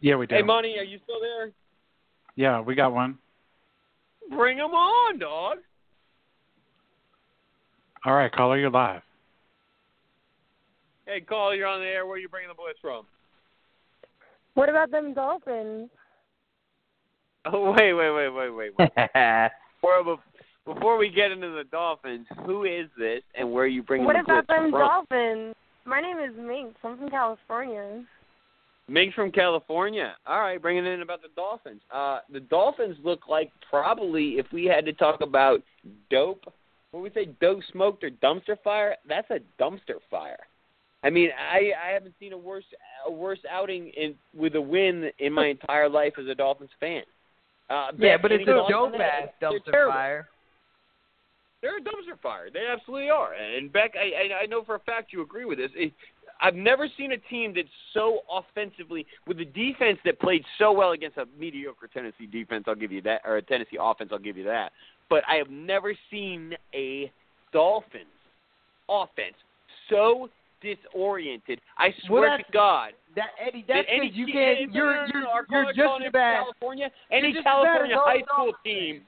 [0.00, 0.34] Yeah, we do.
[0.36, 1.50] Hey, money, are you still there?
[2.36, 3.18] Yeah, we got one.
[4.30, 5.58] Bring 'em on, dog.
[8.04, 9.02] All right, caller, you're live.
[11.06, 12.04] Hey, call, you're on the air.
[12.04, 13.06] Where are you bringing the boys from?
[14.54, 15.88] What about them dolphins?
[17.44, 18.90] Oh, wait, wait, wait, wait, wait, wait.
[19.80, 20.18] before,
[20.64, 24.12] before we get into the Dolphins, who is this, and where are you bringing the
[24.14, 24.34] boys from?
[24.34, 24.80] What the about blitz them from?
[24.80, 25.54] dolphins?
[25.84, 26.74] My name is Minx.
[26.82, 28.04] I'm from California.
[28.88, 30.16] Ming from California.
[30.26, 31.80] All right, bringing in about the Dolphins.
[31.92, 35.60] Uh, the Dolphins look like probably if we had to talk about
[36.10, 36.44] dope,
[36.90, 38.96] what would we say, dope smoked or dumpster fire?
[39.08, 40.38] That's a dumpster fire.
[41.06, 42.64] I mean, I I haven't seen a worse
[43.06, 47.02] a worse outing in with a win in my entire life as a Dolphins fan.
[47.70, 50.28] Uh, Yeah, but it's a dope ass they're dumpster fire.
[51.62, 52.48] They're a dumpster fire.
[52.52, 53.34] They absolutely are.
[53.34, 55.70] And Beck, I, I I know for a fact you agree with this.
[55.76, 55.92] It,
[56.40, 60.90] I've never seen a team that's so offensively with a defense that played so well
[60.90, 62.64] against a mediocre Tennessee defense.
[62.66, 64.10] I'll give you that, or a Tennessee offense.
[64.12, 64.72] I'll give you that.
[65.08, 67.12] But I have never seen a
[67.52, 68.04] Dolphins
[68.88, 69.36] offense
[69.88, 70.28] so
[70.74, 71.60] disoriented.
[71.78, 72.92] I swear that's- to God.
[73.14, 74.72] That Eddie, that that's any you can't.
[74.74, 75.06] You're no,
[75.48, 76.42] you're you're just bad.
[76.42, 79.02] California, any just as bad California high school team.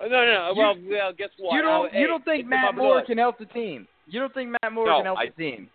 [0.00, 0.50] Uh, No, no, no.
[0.50, 1.54] You- Well, well, guess what?
[1.56, 3.06] You don't hey, you don't think Matt Moore blood.
[3.06, 3.88] can help the team?
[4.06, 5.70] You don't think Matt Moore No, can help I- the team?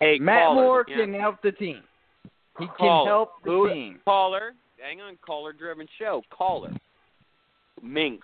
[0.00, 0.96] Hey, Matt caller, Moore yeah.
[0.96, 1.82] can help the team.
[2.58, 4.00] He can help the Who- team.
[4.06, 6.22] Caller, hang on, caller driven show.
[6.30, 6.72] Caller.
[7.82, 8.22] Mink.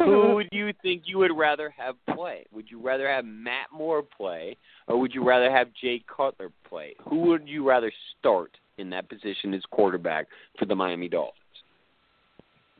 [0.04, 2.46] Who would you think you would rather have play?
[2.52, 4.56] Would you rather have Matt Moore play,
[4.88, 6.94] or would you rather have Jay Cutler play?
[7.08, 10.26] Who would you rather start in that position as quarterback
[10.58, 11.36] for the Miami Dolphins?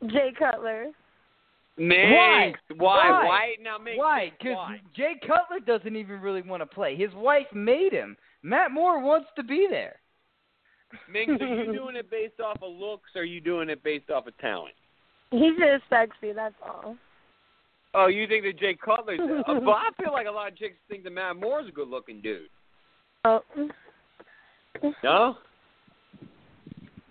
[0.07, 0.87] Jay Cutler.
[1.77, 1.99] Mink.
[2.07, 2.53] Why?
[2.75, 3.25] Why?
[3.27, 3.55] Why?
[3.61, 3.99] Now, Mink.
[3.99, 4.31] Why?
[4.39, 4.79] Because?
[4.95, 6.95] Jay Cutler doesn't even really want to play.
[6.95, 8.17] His wife made him.
[8.41, 9.97] Matt Moore wants to be there.
[11.07, 14.09] Mink, are you doing it based off of looks, or are you doing it based
[14.09, 14.73] off of talent?
[15.29, 16.95] He's just sexy, that's all.
[17.93, 19.19] Oh, you think that Jay Cutler's?
[19.19, 22.21] uh, but I feel like a lot of chicks think that Matt Moore's a good-looking
[22.21, 22.49] dude.
[23.25, 23.41] Oh.
[25.03, 25.35] No.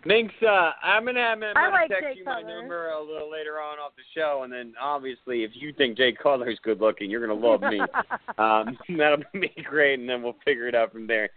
[0.06, 3.60] Minx, uh, I'm gonna have Matt like text Jay you my number a little later
[3.60, 7.38] on off the show, and then obviously, if you think Jay Cutler's good-looking, you're gonna
[7.38, 7.80] love me.
[8.38, 11.28] um, that'll be great, and then we'll figure it out from there.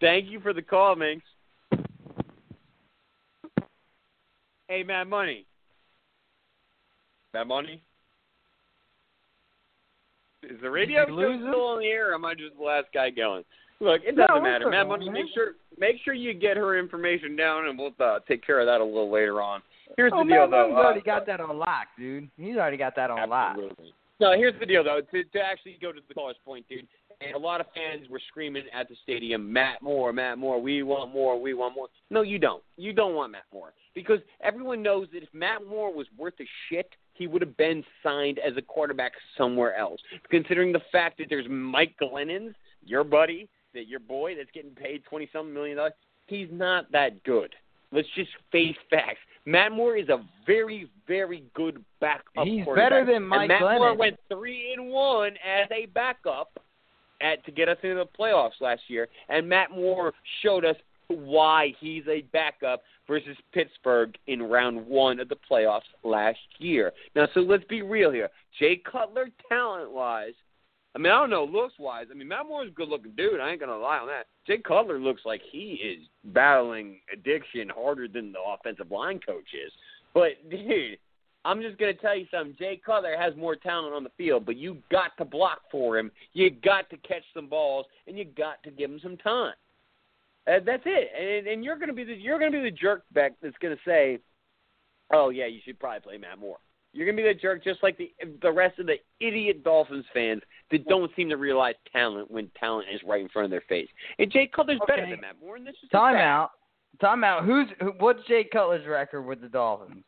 [0.00, 1.24] Thank you for the call, Minx.
[4.68, 5.44] Hey, Mad Money.
[7.34, 7.82] Mad Money.
[10.42, 11.48] Is the radio Did show we lose him?
[11.50, 13.44] still on the air, or am I just the last guy going?
[13.80, 14.70] Look, it doesn't we're matter.
[14.70, 18.44] Mad Money, make sure make sure you get her information down, and we'll uh, take
[18.46, 19.60] care of that a little later on.
[19.96, 20.76] Here's oh, the deal, Matt though.
[20.76, 22.30] Uh, already got that on lock, dude.
[22.36, 23.56] He's already got that on lock.
[24.20, 25.00] No, here's the deal, though.
[25.00, 26.86] To, to actually go to the caller's point, dude,
[27.20, 30.82] and a lot of fans were screaming at the stadium, Matt Moore, Matt Moore, we
[30.84, 31.88] want more, we want more.
[32.10, 32.62] No, you don't.
[32.76, 33.72] You don't want Matt Moore.
[33.94, 37.84] Because everyone knows that if Matt Moore was worth a shit, he would have been
[38.02, 40.00] signed as a quarterback somewhere else.
[40.30, 45.04] Considering the fact that there's Mike Glennons, your buddy, that your boy that's getting paid
[45.04, 45.92] twenty something million dollars,
[46.26, 47.54] he's not that good.
[47.92, 49.20] Let's just face facts.
[49.44, 52.44] Matt Moore is a very, very good backup.
[52.44, 52.90] He's quarterback.
[52.90, 56.58] better than Mike and Matt Moore went three and one as a backup
[57.20, 60.76] at to get us into the playoffs last year, and Matt Moore showed us
[61.12, 66.92] why he's a backup versus Pittsburgh in round one of the playoffs last year.
[67.14, 68.28] Now, so let's be real here.
[68.58, 70.34] Jay Cutler, talent wise,
[70.94, 72.06] I mean, I don't know looks wise.
[72.10, 73.40] I mean, Matt Moore's a good looking dude.
[73.40, 74.26] I ain't gonna lie on that.
[74.46, 79.72] Jay Cutler looks like he is battling addiction harder than the offensive line coach is.
[80.12, 80.98] But dude,
[81.44, 82.56] I'm just gonna tell you something.
[82.58, 86.10] Jay Cutler has more talent on the field, but you got to block for him.
[86.34, 89.54] You got to catch some balls, and you got to give him some time.
[90.46, 91.10] Uh, that's it.
[91.18, 94.18] And, and you're gonna be the you're gonna be the jerk back that's gonna say,
[95.12, 96.58] "Oh yeah, you should probably play Matt Moore."
[96.92, 100.42] You're gonna be the jerk, just like the the rest of the idiot Dolphins fans
[100.70, 103.88] that don't seem to realize talent when talent is right in front of their face.
[104.18, 106.16] And Jay Cutler's better than Matt Moore, and this is a fact.
[106.16, 106.48] Timeout.
[107.02, 107.46] Timeout.
[107.46, 110.04] Who's who, what's Jay Cutler's record with the Dolphins?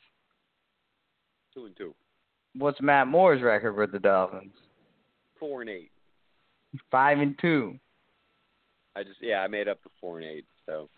[1.55, 1.95] Two and two,
[2.57, 4.53] What's Matt Moore's record with the Dolphins?
[5.39, 5.91] four and eight.
[6.91, 7.79] Five and two.
[8.97, 10.45] I just yeah, I made up the four and eight.
[10.67, 10.89] So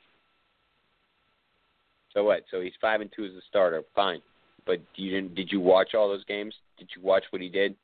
[2.12, 2.44] so what?
[2.50, 3.82] So he's five and two as a starter.
[3.94, 4.20] Fine,
[4.66, 5.34] but you didn't?
[5.34, 6.54] Did you watch all those games?
[6.78, 7.74] Did you watch what he did?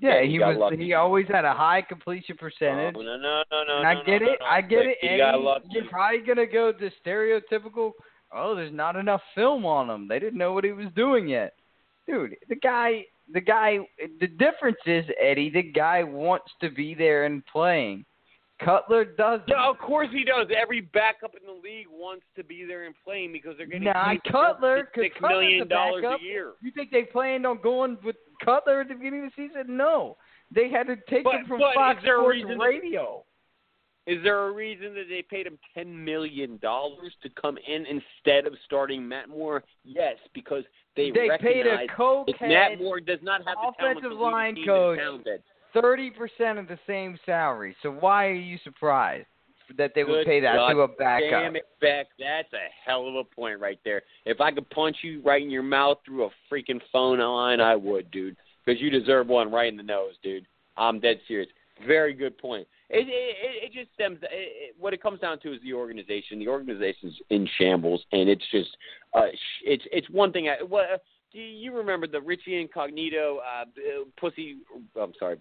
[0.00, 0.56] Yeah, Yeah, he he was.
[0.58, 0.76] lucky.
[0.76, 2.94] He always had a high completion percentage.
[2.96, 3.78] Oh, no, no, no, no.
[3.78, 4.38] and I no, get no, it.
[4.40, 4.96] no, I get But it.
[5.00, 5.66] He got lucky.
[5.70, 7.92] you're probably gonna go the stereotypical.
[8.32, 10.06] Oh, there's not enough film on him.
[10.08, 11.54] They didn't know what he was doing yet,
[12.06, 12.36] dude.
[12.48, 13.04] The guy.
[13.32, 13.78] The guy.
[14.20, 15.50] The difference is Eddie.
[15.50, 18.04] The guy wants to be there and playing.
[18.64, 19.48] Cutler doesn't.
[19.48, 20.48] Yeah, of course he does.
[20.56, 24.14] Every backup in the league wants to be there and playing because they're getting Nah,
[24.30, 26.52] Cutler, six million the dollars a year.
[26.60, 29.76] You think they planned on going with Cutler at the beginning of the season?
[29.76, 30.16] No.
[30.52, 33.24] They had to take But- him from but Fox is there a Sports reason Radio.
[34.06, 38.46] Is there a reason that they paid him ten million dollars to come in instead
[38.46, 39.62] of starting Matt Moore?
[39.84, 40.64] Yes, because
[40.96, 44.22] they, They paid a cokehead that Matt Moore does not have the talent offensive a
[44.22, 44.98] line coach.
[45.72, 45.82] That's talented.
[45.82, 47.76] thirty percent of the same salary.
[47.82, 49.26] So why are you surprised
[49.76, 51.30] that they would Good pay that God to a backup?
[51.30, 52.06] Damn it, Beck.
[52.18, 54.02] That's a hell of a point right there.
[54.24, 57.76] If I could punch you right in your mouth through a freaking phone line, I
[57.76, 58.36] would, dude.
[58.64, 60.46] Because you deserve one right in the nose, dude.
[60.76, 61.48] I'm dead serious.
[61.86, 62.66] Very good point.
[62.90, 64.18] It it, it just stems.
[64.22, 66.38] It, it, what it comes down to is the organization.
[66.38, 68.76] The organization's in shambles, and it's just
[69.14, 70.48] uh, sh- it's it's one thing.
[70.48, 71.02] I, what
[71.32, 73.64] do you remember the Richie Incognito uh,
[74.18, 74.56] pussy?
[75.00, 75.36] I'm sorry,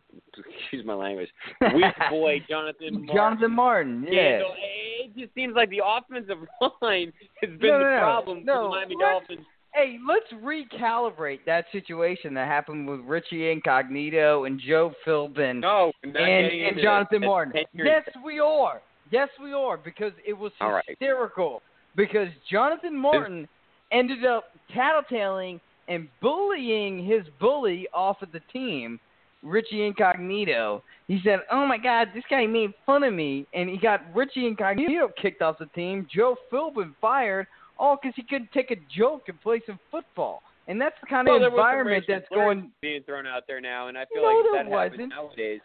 [0.62, 1.30] excuse my language.
[1.74, 3.16] Weak boy Jonathan Martin.
[3.16, 4.40] Jonathan Martin, yeah.
[4.42, 6.38] so it just seems like the offensive
[6.82, 8.00] line has been No, the no, no.
[8.00, 9.48] problem No, for the Miami let's- Dolphins.
[9.74, 16.16] Hey, let's recalibrate that situation that happened with Richie Incognito and Joe Philbin No, and,
[16.18, 17.22] and Jonathan.
[17.22, 17.54] Martin.
[17.56, 18.82] That's ten years Yes, we are.
[19.12, 20.84] Yes, we are because it was All right.
[20.88, 21.62] hysterical.
[21.96, 23.48] Because Jonathan Martin
[23.92, 24.46] ended up
[24.76, 29.00] tattletaling and bullying his bully off of the team,
[29.44, 30.84] Richie Incognito.
[31.08, 34.48] He said, "Oh my God, this guy made fun of me," and he got Richie
[34.48, 36.08] Incognito kicked off the team.
[36.14, 37.48] Joe Philbin fired,
[37.78, 40.42] all because he couldn't take a joke and play some football.
[40.68, 42.72] And that's the kind Well, of there was some environment that's going.
[42.82, 45.10] being thrown out there now, and I feel No, like that happens wasn't.
[45.10, 45.62] nowadays.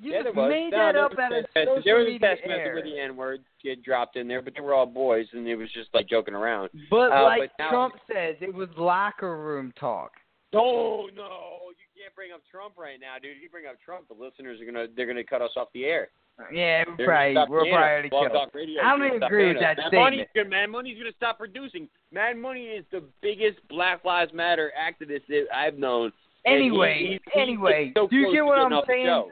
[0.00, 2.72] You yeah, just made no, that up out of social There was a text message
[2.72, 5.56] where the N word get dropped in there, but they were all boys, and it
[5.56, 6.70] was just like joking around.
[6.90, 10.12] But Uh, like but now- Trump says, it was locker room talk.
[10.52, 13.36] No, no, you can't bring up Trump right now, dude.
[13.36, 15.84] If you bring up Trump, the listeners are gonna they're gonna cut us off the
[15.84, 16.08] air.
[16.50, 18.26] Yeah, we're probably we're probably already killed.
[18.26, 20.28] I don't is gonna even stop agree with that Mad statement.
[20.34, 21.88] gonna, Mad Money's gonna stop producing.
[22.10, 26.10] Mad Money is the biggest Black Lives Matter activist that I've known.
[26.44, 29.30] He- Anyway, he's- he's anyway, so do you get what I'm saying?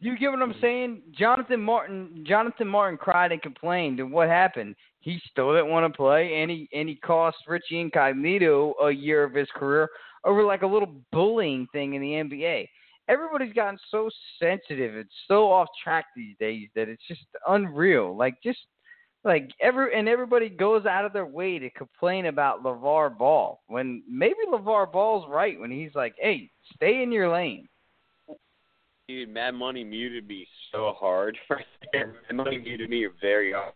[0.00, 0.60] You get what I'm mm-hmm.
[0.60, 1.02] saying?
[1.12, 4.74] Jonathan Martin Jonathan Martin cried and complained and what happened?
[5.00, 9.22] He still didn't want to play and he and he cost Richie Incognito a year
[9.22, 9.88] of his career
[10.24, 12.66] over like a little bullying thing in the NBA.
[13.08, 14.08] Everybody's gotten so
[14.38, 18.16] sensitive and so off track these days that it's just unreal.
[18.16, 18.58] Like just
[19.22, 24.02] like every and everybody goes out of their way to complain about LeVar Ball when
[24.08, 27.68] maybe LeVar Ball's right when he's like, Hey, stay in your lane.
[29.10, 32.14] Dude, Mad Money muted me so hard right there.
[32.30, 33.72] Mad Money muted me very hard.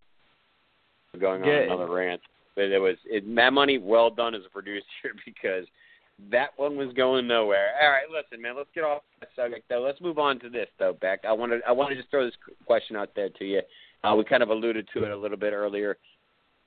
[1.20, 1.60] Going on Yeah.
[1.62, 2.20] another rant,
[2.54, 3.78] but it was it, Mad Money.
[3.78, 4.84] Well done as a producer
[5.24, 5.66] because
[6.30, 7.70] that one was going nowhere.
[7.82, 8.56] All right, listen, man.
[8.56, 9.80] Let's get off that subject though.
[9.80, 11.24] Let's move on to this though, Beck.
[11.26, 13.60] I wanted I want to just throw this question out there to you.
[14.04, 15.96] Uh, we kind of alluded to it a little bit earlier.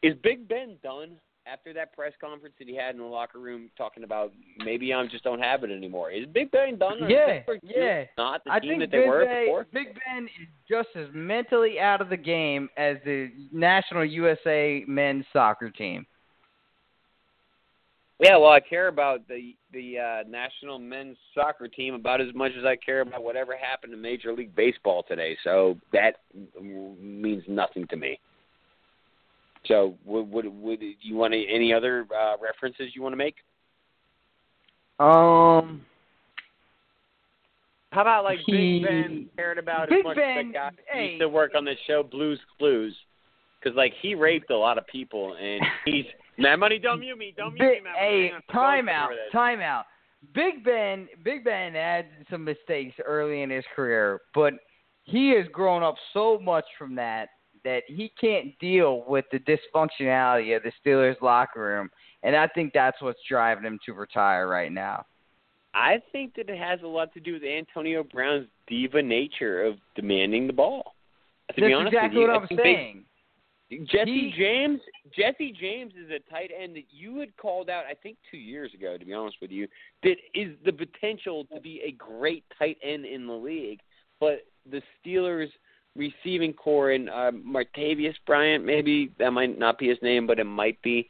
[0.04, 1.12] Is Big Ben done
[1.52, 4.32] after that press conference that he had in the locker room talking about
[4.64, 6.12] maybe I just don't have it anymore?
[6.12, 7.04] Is Big Ben done?
[7.04, 8.04] Or Yeah, yeah.
[8.18, 9.68] Not the I team that they Big were Ben, before.
[9.74, 15.26] Big Ben is just as mentally out of the game as the national USA men's
[15.32, 16.06] soccer team.
[18.20, 22.52] Yeah, well, I care about the the uh, national men's soccer team about as much
[22.58, 25.38] as I care about whatever happened in Major League Baseball today.
[25.44, 26.22] So that
[26.60, 28.20] means nothing to me.
[29.66, 33.36] So, would would, would you want any, any other uh, references you want to make?
[35.00, 35.82] Um,
[37.92, 40.70] How about like He- Big Ben cared about Big as much Ben, as the guy
[40.70, 41.08] who hey.
[41.10, 42.96] used to work on the show Blues Clues?
[43.62, 46.06] Because like he raped a lot of people, and he's
[46.38, 46.80] Mad Money.
[46.80, 47.34] Don't mute me.
[47.36, 48.42] Don't mute Big, me, Mad hey, Hang on.
[48.54, 49.86] time out, time out.
[50.34, 54.54] Big Ben, Big Ben had some mistakes early in his career, but
[55.04, 57.30] he has grown up so much from that
[57.64, 61.90] that he can't deal with the dysfunctionality of the Steelers locker room,
[62.24, 65.06] and I think that's what's driving him to retire right now.
[65.74, 69.76] I think that it has a lot to do with Antonio Brown's diva nature of
[69.96, 70.96] demanding the ball.
[71.56, 73.04] To That's be honest exactly with you, what I I'm they- saying.
[73.70, 74.80] Jesse He- James,
[75.14, 78.74] Jesse James is a tight end that you had called out, I think, two years
[78.74, 78.98] ago.
[78.98, 79.68] To be honest with you,
[80.04, 83.82] that is the potential to be a great tight end in the league,
[84.22, 85.50] but the Steelers
[85.98, 90.46] receiving core and uh, Martavis Bryant, maybe that might not be his name, but it
[90.46, 91.10] might be.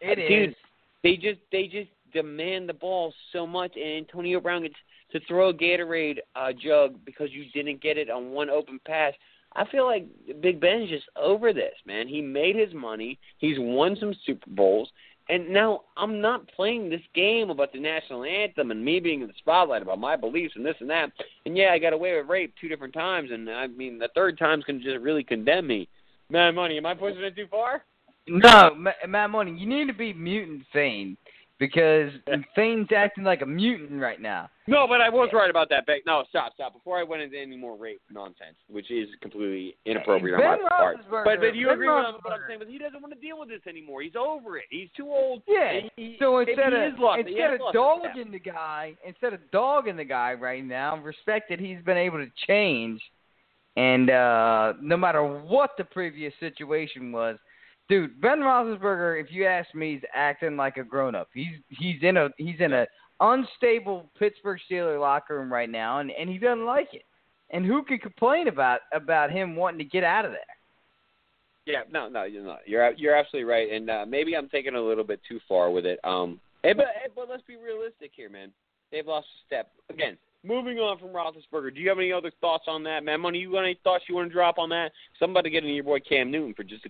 [0.00, 0.28] It is.
[0.28, 0.56] Dude,
[1.02, 4.74] they just they just demand the ball so much, and Antonio Brown gets
[5.12, 9.12] to throw a Gatorade uh, jug because you didn't get it on one open pass.
[9.54, 10.06] I feel like
[10.40, 12.08] Big Ben's just over this, man.
[12.08, 13.18] He made his money.
[13.38, 14.88] He's won some Super Bowls.
[15.32, 19.28] And now I'm not playing this game about the national anthem and me being in
[19.28, 21.10] the spotlight about my beliefs and this and that.
[21.46, 24.36] And yeah, I got away with rape two different times, and I mean the third
[24.36, 25.88] time's gonna just really condemn me.
[26.28, 27.82] Man, money, am I pushing it too far?
[28.28, 31.16] No, Ma- Mad Money, you need to be mutant Fane
[31.62, 32.10] because
[32.56, 34.50] Fane's acting like a mutant right now.
[34.66, 35.86] No, but I was right about that.
[35.86, 36.00] Beck.
[36.04, 36.72] No, stop, stop.
[36.72, 40.68] Before I went into any more rape nonsense, which is completely inappropriate Ben on my
[40.70, 40.96] part.
[41.08, 42.58] But but you Ben agree with what I'm saying?
[42.58, 44.02] But he doesn't want to deal with this anymore.
[44.02, 44.64] He's over it.
[44.70, 45.42] He's too old.
[45.46, 45.82] Yeah.
[45.94, 46.94] He- So instead of.
[47.18, 51.80] Instead of dogging the guy, instead of dogging the guy right now, respect that he's
[51.84, 53.00] been able to change,
[53.76, 57.36] and uh no matter what the previous situation was,
[57.88, 61.28] dude, Ben Roethlisberger, if you ask me, he's acting like a grown up.
[61.34, 62.86] He's he's in a he's in a
[63.20, 67.04] unstable Pittsburgh Steelers locker room right now, and and he doesn't like it.
[67.52, 70.40] and who can complain about about him wanting to get out of there?
[71.64, 72.60] Yeah, no, no, you're not.
[72.66, 75.86] You're you're absolutely right, and uh, maybe I'm taking a little bit too far with
[75.86, 76.00] it.
[76.02, 78.50] Um, hey, but hey, but let's be realistic here, man.
[78.90, 80.18] They've lost a step again.
[80.44, 83.20] Moving on from Roethlisberger, do you have any other thoughts on that, man?
[83.20, 84.90] Money, you got any thoughts you want to drop on that?
[85.20, 86.88] Somebody get into your boy Cam Newton for just a,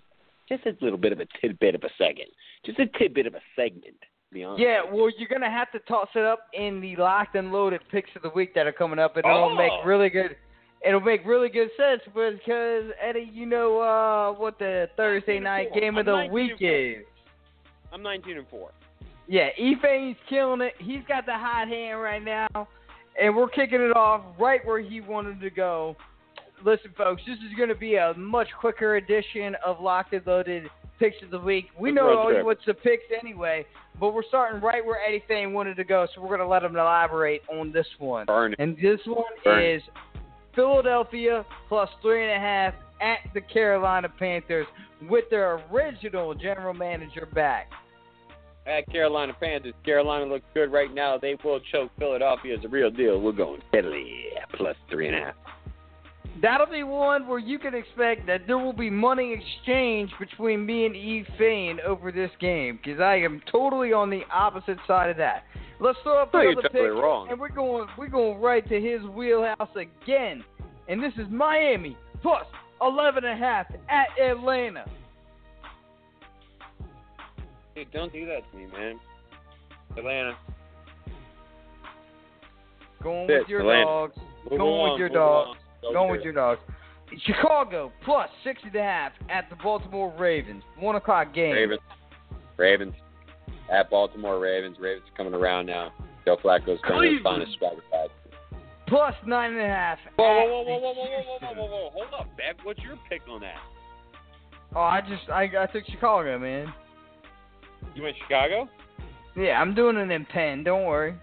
[0.52, 2.26] just a little bit of a tidbit of a second,
[2.64, 3.96] just a tidbit of a segment.
[4.32, 4.62] Be honest.
[4.62, 8.10] Yeah, well, you're gonna have to toss it up in the locked and loaded picks
[8.16, 9.54] of the week that are coming up, and it'll Oh.
[9.54, 10.36] make really good.
[10.84, 15.96] It'll make really good sense because Eddie, you know uh, what the Thursday night game
[15.98, 17.04] of the week is.
[17.92, 18.70] I'm 19 and four.
[19.28, 20.74] Yeah, Efane's killing it.
[20.78, 22.68] He's got the hot hand right now,
[23.20, 25.96] and we're kicking it off right where he wanted to go.
[26.64, 30.64] Listen, folks, this is going to be a much quicker edition of Locked and Loaded
[31.00, 31.66] Picks of the Week.
[31.78, 33.66] We Good know road all you what's the picks anyway,
[33.98, 36.62] but we're starting right where Eddie Fane wanted to go, so we're going to let
[36.62, 38.26] him elaborate on this one.
[38.26, 38.54] Burn.
[38.60, 39.76] And this one Burn it.
[39.76, 39.82] is
[40.54, 44.66] Philadelphia plus three and a half at the Carolina Panthers
[45.08, 47.70] with their original general manager back.
[48.66, 51.18] At Carolina Panthers, Carolina looks good right now.
[51.18, 53.20] They will choke Philadelphia as a real deal.
[53.20, 55.34] We're going Philly plus three and a half.
[56.40, 60.86] That'll be one where you can expect that there will be money exchange between me
[60.86, 65.16] and Eve Fane over this game because I am totally on the opposite side of
[65.18, 65.44] that.
[65.78, 67.28] Let's throw up No, you're another totally pick, wrong.
[67.30, 70.42] and we're going we're going right to his wheelhouse again,
[70.88, 72.46] and this is Miami plus
[72.80, 74.84] eleven and a half at Atlanta.
[77.74, 78.98] Dude, don't do that to me, man.
[79.96, 80.36] Atlanta.
[83.02, 83.84] Going Shit, with your Atlanta.
[83.84, 84.16] dogs.
[84.50, 85.46] Move Going along, with your dogs.
[85.46, 85.56] along.
[85.82, 86.60] Go Going do with your dogs.
[87.26, 90.62] Chicago plus six and a half at the Baltimore Ravens.
[90.78, 91.52] One o'clock game.
[91.52, 91.80] Ravens.
[92.56, 92.94] Ravens.
[93.70, 94.78] At Baltimore Ravens.
[94.80, 95.92] Ravens are coming around now.
[96.24, 98.08] Joe Flacco's coming to find his swagger back.
[98.86, 99.98] Plus nine and a half.
[100.16, 101.58] Whoa, whoa, whoa, the whoa, whoa, whoa, whoa, whoa, Houston.
[101.58, 101.90] whoa, whoa, whoa.
[101.92, 102.56] Hold up, Bev.
[102.62, 103.56] What's your pick on that?
[104.74, 106.72] Oh, I just I, I took Chicago, man.
[107.94, 108.68] You went Chicago?
[109.36, 110.62] Yeah, I'm doing it in pen.
[110.62, 111.14] Don't worry.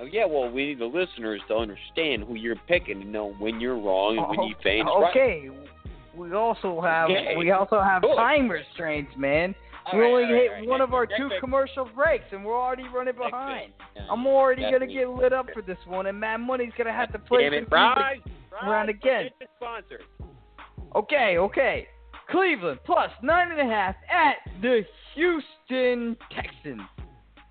[0.00, 3.60] Oh, yeah, well, we need the listeners to understand who you're picking and know when
[3.60, 4.92] you're wrong and when you oh, feign right.
[4.94, 5.50] Oh, okay.
[6.14, 7.34] We also have Okay.
[7.36, 8.16] we also have Good.
[8.16, 9.54] time restraints, man.
[9.86, 10.68] All we right, only right, hit right.
[10.68, 13.72] one of our two commercial breaks, and we're already running behind.
[14.10, 17.18] I'm already gonna get lit up for this one, and Mad Money's gonna have to
[17.18, 18.16] play Damn some it, Bryce.
[18.16, 18.32] music.
[18.50, 19.30] Bryce, around again.
[19.56, 20.00] sponsor.
[20.94, 21.88] Okay, okay.
[22.30, 24.82] Cleveland plus nine and a half at the
[25.14, 26.82] Houston Texans.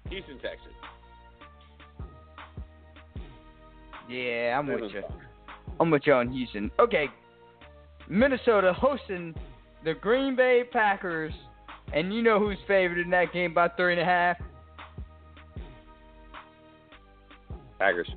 [0.09, 0.71] Houston, Texas.
[4.09, 5.01] Yeah, I'm with you.
[5.01, 5.19] fine.
[5.79, 6.71] I'm with you on Houston.
[6.79, 7.07] Okay,
[8.09, 9.35] Minnesota hosting
[9.83, 11.33] the Green Bay Packers,
[11.93, 14.37] and you know who's favored in that game by three and a half?
[17.79, 18.09] Packers.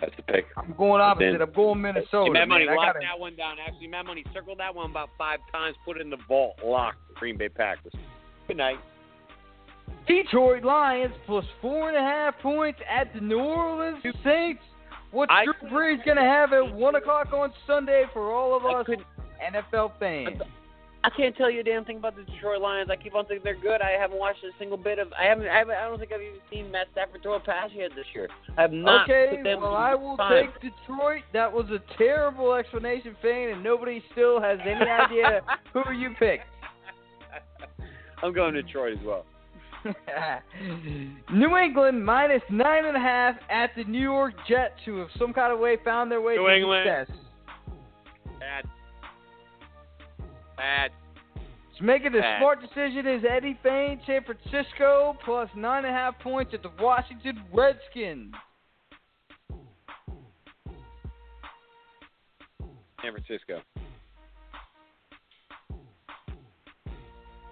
[0.00, 0.46] That's the pick.
[0.56, 1.32] I'm going opposite.
[1.32, 2.24] Then- I'm going Minnesota.
[2.26, 2.74] Hey, Mad Money, man.
[2.74, 3.56] I lock gotta- that one down.
[3.58, 5.76] Actually, Mad Money, circle that one about five times.
[5.84, 6.58] Put it in the vault.
[6.62, 6.96] Lock.
[7.14, 7.92] Green Bay Packers.
[8.46, 8.78] Good night.
[10.06, 14.62] Detroit Lions plus four and a half points at the New Orleans Saints.
[15.10, 18.86] What's I- Drew Brees gonna have at one o'clock on Sunday for all of us
[19.40, 20.42] NFL fans?
[21.04, 22.88] I can't tell you a damn thing about the Detroit Lions.
[22.90, 23.82] I keep on thinking they're good.
[23.82, 25.12] I haven't watched a single bit of.
[25.12, 25.46] I haven't.
[25.46, 28.06] I, haven't, I don't think I've even seen Matt Stafford throw a pass yet this
[28.14, 28.30] year.
[28.56, 29.08] I have not.
[29.08, 30.46] Okay, well I will side.
[30.62, 31.22] take Detroit.
[31.34, 35.42] That was a terrible explanation, Fane, and nobody still has any idea
[35.74, 36.46] who you picked.
[38.22, 39.26] I'm going to Detroit as well.
[41.32, 45.32] New England minus nine and a half at the New York Jets, who have some
[45.32, 47.06] kind of way found their way New to England.
[47.06, 47.16] success.
[48.40, 48.64] Bad.
[50.56, 50.90] Bad.
[51.78, 52.38] So making the Bad.
[52.40, 56.70] smart decision is Eddie Fane, San Francisco plus nine and a half points at the
[56.80, 58.34] Washington Redskins.
[63.02, 63.60] San Francisco.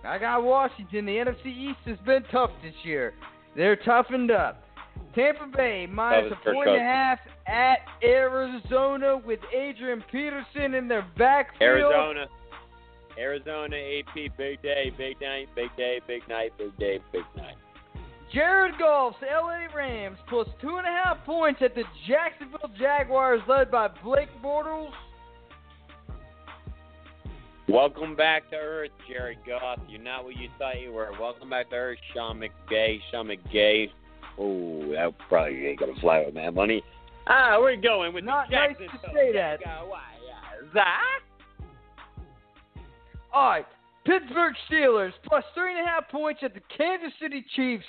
[0.04, 1.06] I got Washington.
[1.06, 3.14] The NFC East has been tough this year.
[3.56, 4.64] They're toughened up.
[5.14, 11.06] Tampa Bay minus a point and a half at Arizona with Adrian Peterson in their
[11.18, 11.60] backfield.
[11.60, 12.26] Arizona.
[13.18, 14.36] Arizona AP.
[14.36, 14.92] Big day.
[14.96, 15.48] Big night.
[15.54, 16.00] Big day.
[16.06, 16.52] Big night.
[16.58, 16.98] Big day.
[17.12, 17.56] Big night.
[18.32, 23.70] Jared Goff's LA Rams plus two and a half points at the Jacksonville Jaguars led
[23.70, 24.92] by Blake Bortles.
[27.68, 29.78] Welcome back to Earth, Jared Goff.
[29.88, 31.10] You're not what you thought you were.
[31.18, 32.98] Welcome back to Earth, Sean McVay.
[33.10, 33.88] Sean McVay.
[34.38, 36.82] Oh, that probably ain't gonna fly with that money.
[37.28, 39.60] Ah, we're going with Not the nice to say that.
[43.32, 43.66] All right,
[44.04, 47.84] Pittsburgh Steelers plus three and a half points at the Kansas City Chiefs.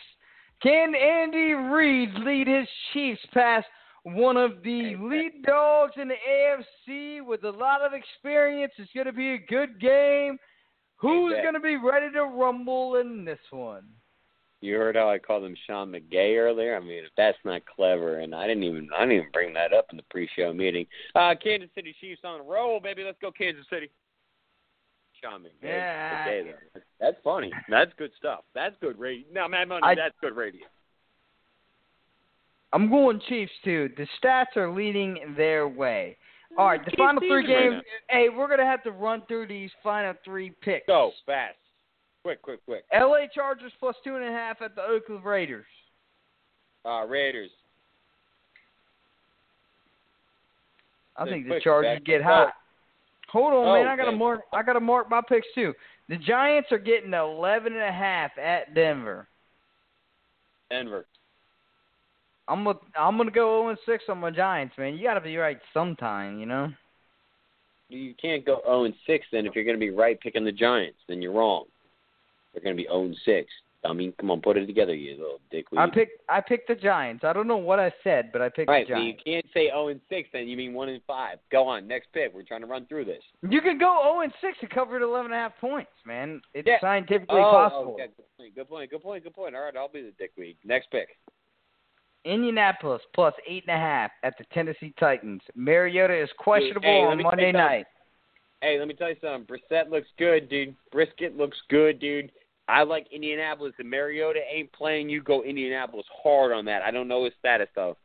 [0.61, 3.65] Can Andy Reid lead his Chiefs past
[4.03, 8.73] one of the lead dogs in the AFC with a lot of experience.
[8.77, 10.37] It's going to be a good game.
[10.97, 13.83] Who's going to be ready to rumble in this one?
[14.61, 16.77] You heard how I called him Sean McGay earlier.
[16.77, 19.73] I mean, if that's not clever, and I didn't even I didn't even bring that
[19.73, 20.85] up in the pre-show meeting.
[21.15, 23.03] Uh, Kansas City Chiefs on a roll, baby.
[23.03, 23.89] Let's go, Kansas City.
[25.21, 25.49] Sean McGay.
[25.63, 26.27] Yeah.
[26.27, 26.53] McGay.
[27.01, 27.51] That's funny.
[27.69, 28.45] That's good stuff.
[28.55, 29.25] That's good radio.
[29.33, 29.81] No, Mad Money.
[29.83, 30.61] I- that's good radio.
[32.73, 33.89] I'm going Chiefs too.
[33.97, 36.17] The stats are leading their way.
[36.57, 37.81] All right, the Keep final three games.
[38.09, 40.85] hey, we're gonna have to run through these final three picks.
[40.87, 41.55] Go fast,
[42.23, 42.83] quick, quick, quick.
[42.91, 43.29] L.A.
[43.33, 45.65] Chargers plus two and a half at the Oakland Raiders.
[46.85, 47.49] Uh, Raiders.
[51.17, 52.53] I Say think the Chargers get hot.
[53.31, 53.87] Hold on, Oh, man.
[53.87, 54.17] I gotta okay.
[54.17, 54.41] mark.
[54.51, 55.73] I gotta mark my picks too.
[56.09, 59.27] The Giants are getting eleven and a half at Denver.
[60.69, 61.05] Denver.
[62.47, 64.95] I'm gonna I'm gonna go 0 and six on my Giants, man.
[64.95, 66.69] You gotta be right sometime, you know.
[67.93, 70.51] You can't go 0 and 6 then if you're going to be right picking the
[70.51, 70.97] Giants.
[71.07, 71.65] Then you're wrong.
[72.53, 73.51] They're going to be 0 and 6.
[73.85, 75.77] I mean, come on, put it together, you little dickweed.
[75.77, 77.25] I picked I picked the Giants.
[77.25, 78.89] I don't know what I said, but I picked Giants.
[78.89, 80.47] Right, the so you can't say 0 and 6 then.
[80.47, 81.37] You mean 1 and 5.
[81.51, 82.33] Go on, next pick.
[82.33, 83.21] We're trying to run through this.
[83.41, 86.41] You could go 0 and six and cover it 11 and a half points, man.
[86.53, 86.79] It's Yeah.
[86.79, 87.93] scientifically oh, possible.
[87.93, 88.07] okay.
[88.15, 89.55] Good point, good point, good point, good point.
[89.55, 90.55] All right, I'll be the dickweed.
[90.63, 91.09] Next pick.
[92.25, 95.41] Indianapolis plus eight and a half at the Tennessee Titans.
[95.55, 97.85] Mariota is questionable hey, on Monday night.
[98.61, 99.45] Hey, let me tell you something.
[99.45, 100.75] Brissett looks good, dude.
[100.91, 102.31] Brisket looks good, dude.
[102.69, 103.73] I like Indianapolis.
[103.77, 105.09] And Mariota ain't playing.
[105.09, 106.81] You go Indianapolis hard on that.
[106.81, 107.97] I don't know his status though.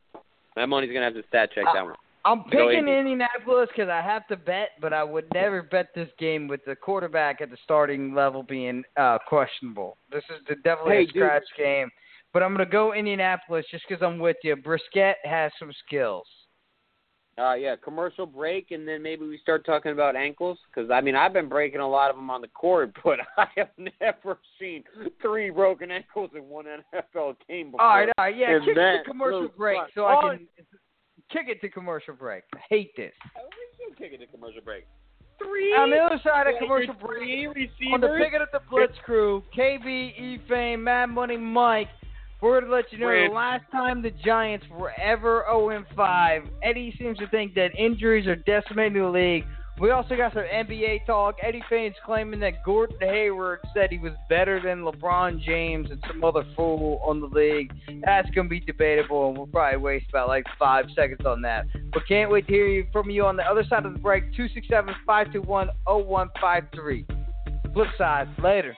[0.57, 1.95] My money's gonna have to stat check Uh, that one.
[2.25, 2.89] I'm picking.
[2.89, 6.75] Indianapolis because I have to bet, but I would never bet this game with the
[6.75, 9.97] quarterback at the starting level being uh, questionable.
[10.11, 11.15] This is the definitely Hey, a dude.
[11.15, 11.91] scratch game.
[12.33, 14.55] But I'm going to go Indianapolis just because I'm with you.
[14.57, 16.27] Brisket has some skills.
[17.39, 20.59] Uh, yeah, commercial break, and then maybe we start talking about ankles.
[20.69, 23.47] Because I mean, I've been breaking a lot of them on the court, but I
[23.57, 23.71] have
[24.01, 24.83] never seen
[25.23, 27.81] three broken ankles in one NFL game before.
[27.83, 28.57] All right, all right, yeah.
[28.57, 29.89] And Kick that it to commercial looks break fun.
[29.95, 30.49] so I Oh, can
[31.31, 32.43] kick it to commercial break.
[32.57, 33.13] I hate this.
[33.79, 34.87] You kick it to commercial break.
[35.41, 35.73] Three.
[35.75, 38.31] On the other side of commercial your break, three on the receivers.
[38.33, 39.87] Pick It the Blitz crew, KB,
[40.19, 41.87] E-Fane, Mad Money, Mike,
[42.41, 43.31] we're going to let you know Red.
[43.31, 48.37] the last time the Giants were ever 0-5, Eddie seems to think that injuries are
[48.37, 49.45] decimating the league.
[49.81, 51.37] We also got some NBA talk.
[51.41, 56.25] Eddie Fane's claiming that Gordon Hayward said he was better than LeBron James and some
[56.25, 57.73] other fool on the league.
[58.05, 61.67] That's going to be debatable, and we'll probably waste about like five seconds on that.
[61.93, 64.33] But can't wait to hear you from you on the other side of the break,
[64.35, 67.05] 267-521-0153.
[67.73, 68.77] Flip side, later.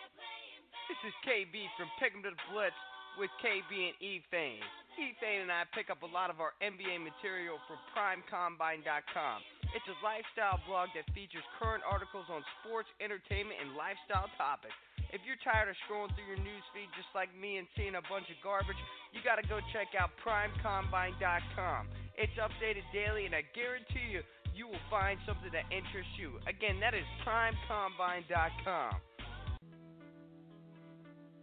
[0.89, 2.75] This is KB from Pick 'em to the Blitz
[3.21, 4.65] with KB and E Fane.
[4.97, 9.37] E Fane and I pick up a lot of our NBA material from PrimeCombine.com.
[9.77, 14.73] It's a lifestyle blog that features current articles on sports, entertainment, and lifestyle topics.
[15.13, 18.05] If you're tired of scrolling through your news feed just like me and seeing a
[18.09, 18.81] bunch of garbage,
[19.13, 21.93] you gotta go check out PrimeCombine.com.
[22.17, 24.25] It's updated daily, and I guarantee you,
[24.57, 26.41] you will find something that interests you.
[26.49, 29.10] Again, that is PrimeCombine.com.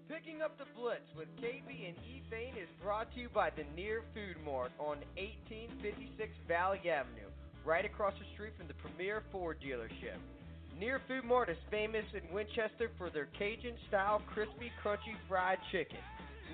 [0.08, 3.68] Picking up the Blitz with KB and E Fane is brought to you by the
[3.76, 7.28] Near Food Mart on 1856 Valley Avenue,
[7.68, 10.16] right across the street from the Premier Ford dealership.
[10.80, 16.00] Near Food Mart is famous in Winchester for their Cajun style crispy, crunchy fried chicken.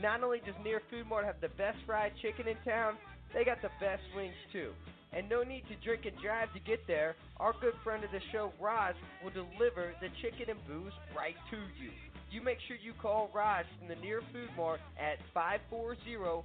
[0.02, 2.98] Not only does Near Food Mart have the best fried chicken in town,
[3.38, 4.74] they got the best wings too.
[5.14, 7.14] And no need to drink and drive to get there.
[7.38, 11.58] Our good friend of the show, Roz, will deliver the chicken and booze right to
[11.78, 11.94] you.
[12.34, 16.42] You make sure you call Raj from the Near Food Mart at 540-450-8107.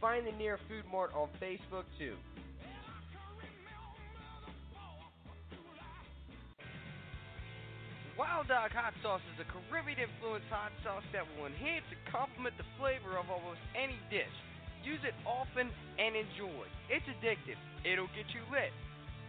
[0.00, 2.16] Find the Near Food Mart on Facebook too.
[8.18, 12.58] Wild Dog Hot Sauce is a Caribbean influenced hot sauce that will enhance and complement
[12.58, 14.34] the flavor of almost any dish.
[14.82, 15.70] Use it often
[16.02, 16.66] and enjoy.
[16.90, 17.60] It's addictive.
[17.86, 18.74] It'll get you lit.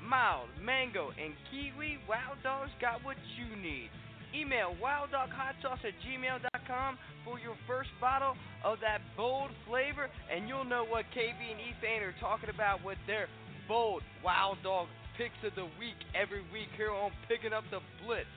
[0.07, 3.89] Mild, mango, and kiwi, Wild Dog's got what you need.
[4.31, 10.63] Email wilddoghot sauce at gmail.com for your first bottle of that bold flavor, and you'll
[10.63, 13.27] know what KB and Ethan are talking about with their
[13.67, 14.87] bold Wild Dog
[15.17, 18.31] picks of the week every week here on Picking Up the Blitz.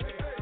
[0.00, 0.41] Alabama, Mississippi,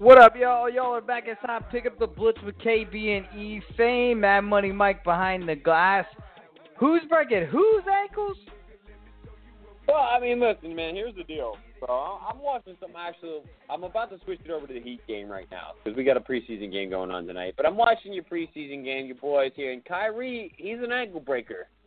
[0.00, 0.70] What up, y'all?
[0.70, 1.68] Y'all are back inside.
[1.70, 4.18] Pick up the blitz with KB and E Fane.
[4.18, 6.06] Mad Money Mike behind the glass.
[6.78, 8.38] Who's breaking whose ankles?
[9.86, 10.94] Well, I mean, listen, man.
[10.94, 12.18] Here's the deal, bro.
[12.26, 13.44] I'm watching some actual.
[13.68, 16.16] I'm about to switch it over to the Heat game right now because we got
[16.16, 17.52] a preseason game going on tonight.
[17.58, 20.54] But I'm watching your preseason game, your boys here, and Kyrie.
[20.56, 21.68] He's an ankle breaker.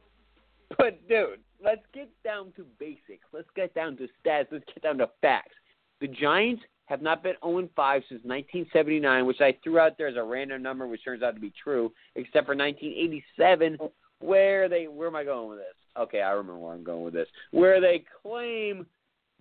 [0.78, 3.26] But dude, let's get down to basics.
[3.32, 4.48] Let's get down to stats.
[4.52, 5.54] Let's get down to facts.
[6.02, 10.16] The Giants have not been 0 5 since 1979, which I threw out there as
[10.16, 13.78] a random number, which turns out to be true, except for 1987,
[14.20, 14.88] where they.
[14.88, 15.76] Where am I going with this?
[15.98, 17.28] Okay, I remember where I'm going with this.
[17.52, 18.86] Where they claim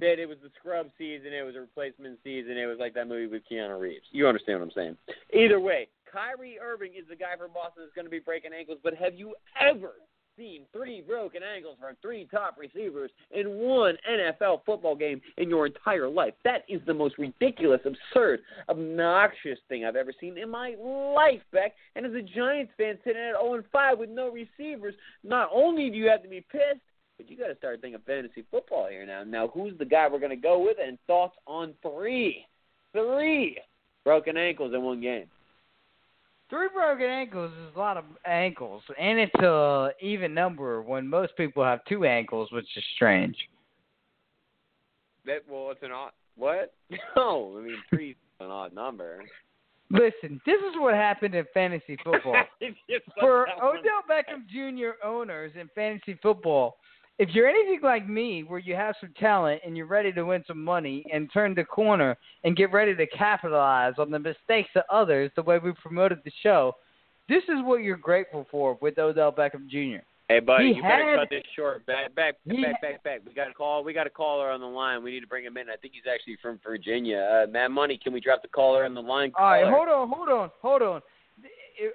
[0.01, 3.09] that it was the scrub season, it was a replacement season, it was like that
[3.09, 4.05] movie with Keanu Reeves.
[4.11, 4.97] You understand what I'm saying?
[5.33, 8.79] Either way, Kyrie Irving is the guy from Boston that's going to be breaking ankles,
[8.83, 9.93] but have you ever
[10.37, 15.67] seen three broken ankles from three top receivers in one NFL football game in your
[15.67, 16.35] entire life.
[16.45, 21.75] That is the most ridiculous, absurd, obnoxious thing I've ever seen in my life, Beck.
[21.97, 25.97] And as a Giants fan sitting at 0 5 with no receivers, not only do
[25.97, 26.81] you have to be pissed,
[27.17, 29.23] but you got to start thinking fantasy football here now.
[29.25, 30.79] Now, who's the guy we're going to go with?
[30.85, 32.47] And thoughts on three,
[32.93, 33.59] three
[34.05, 35.27] broken ankles in one game.
[36.53, 41.35] Three broken ankles is a lot of ankles, and it's a even number when most
[41.35, 43.35] people have two ankles, which is strange.
[45.25, 46.75] That well, it's an odd what?
[47.17, 49.25] No, I mean three's an odd number.
[49.89, 52.37] Listen, this is what happened in fantasy football.
[53.19, 53.47] For.
[53.49, 55.03] Odell Beckham Jr.
[55.03, 56.77] owners in fantasy football,
[57.19, 60.43] if you're anything like me, where you have some talent and you're ready to win
[60.47, 64.83] some money and turn the corner and get ready to capitalize on the mistakes of
[64.91, 66.75] others, the way we promoted the show,
[67.29, 70.03] this is what you're grateful for with Odell Beckham Jr.
[70.29, 71.85] Hey, buddy, He you better had- cut this short.
[71.85, 73.21] Back, back, He back, back, back.
[73.27, 73.85] We got a call.
[73.85, 75.03] We got a caller on the line.
[75.03, 75.69] We need to bring him in.
[75.69, 77.45] I think he's actually from Virginia.
[77.45, 79.33] Uh, Mad Money, can we drop the caller on the line?
[79.39, 79.77] All right, Caller.
[79.77, 81.03] hold on, hold on, hold on.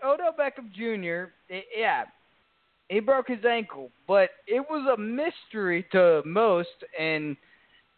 [0.05, 1.31] Odell Beckham Jr.
[1.75, 2.03] Yeah,
[2.89, 7.35] he broke his ankle, but it was a mystery to most, and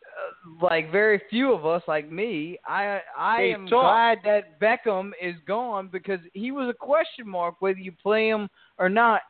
[0.03, 2.57] uh, like very few of us, like me.
[2.65, 3.81] I I Hey, am talk.
[3.81, 8.49] glad that Beckham is gone because he was a question mark whether you play him
[8.77, 9.21] or not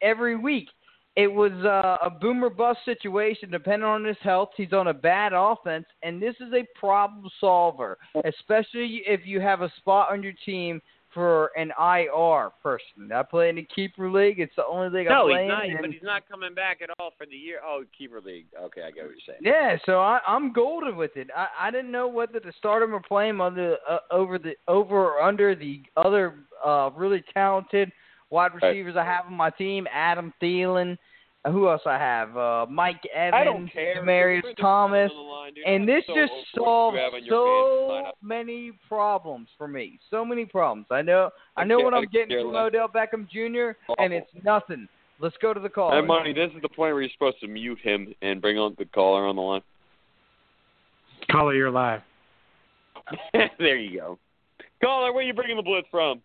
[0.00, 0.68] every week.
[1.16, 4.48] It was uh, a boomer bust situation depending on his health.
[4.56, 9.62] He's on a bad offense, and this is a problem solver, especially if you have
[9.62, 10.80] a spot on your team
[11.14, 13.10] for an IR person.
[13.14, 14.40] I play in the keeper league.
[14.40, 15.62] It's the only league I No, he's not.
[15.80, 17.60] But he's not coming back at all for the year.
[17.64, 18.46] Oh, keeper league.
[18.60, 19.38] Okay, I get what you're saying.
[19.40, 21.28] yeah, so I, I'm golden with it.
[21.34, 24.52] I, I didn't know whether to start him or play him under uh, over the
[24.68, 26.34] over or under the other
[26.64, 27.90] uh, really talented
[28.30, 28.68] wide Right.
[28.68, 29.86] receivers I have on my team.
[29.92, 30.98] Adam Thielen.
[31.46, 32.34] Who else I have?
[32.36, 33.98] Uh, Mike Evans, I.
[33.98, 35.10] Demaryius Thomas.
[35.14, 35.52] the line.
[35.66, 39.98] And I'm this so just solves you have on your so many problems for me.
[40.10, 40.86] So many problems.
[40.90, 42.62] I know I know Okay, what I I'm getting care from less.
[42.68, 43.76] Odell Beckham Jr.
[43.88, 44.02] Awful.
[44.02, 44.88] and it's nothing.
[45.20, 45.90] Let's go to the call.
[45.90, 48.74] Mad Money, this is the point where you're supposed to mute him and bring on
[48.78, 49.62] the caller on the line.
[51.30, 52.00] Caller, you're live.
[53.58, 54.18] there you go.
[54.82, 56.20] Caller, where you bringing the blitz from?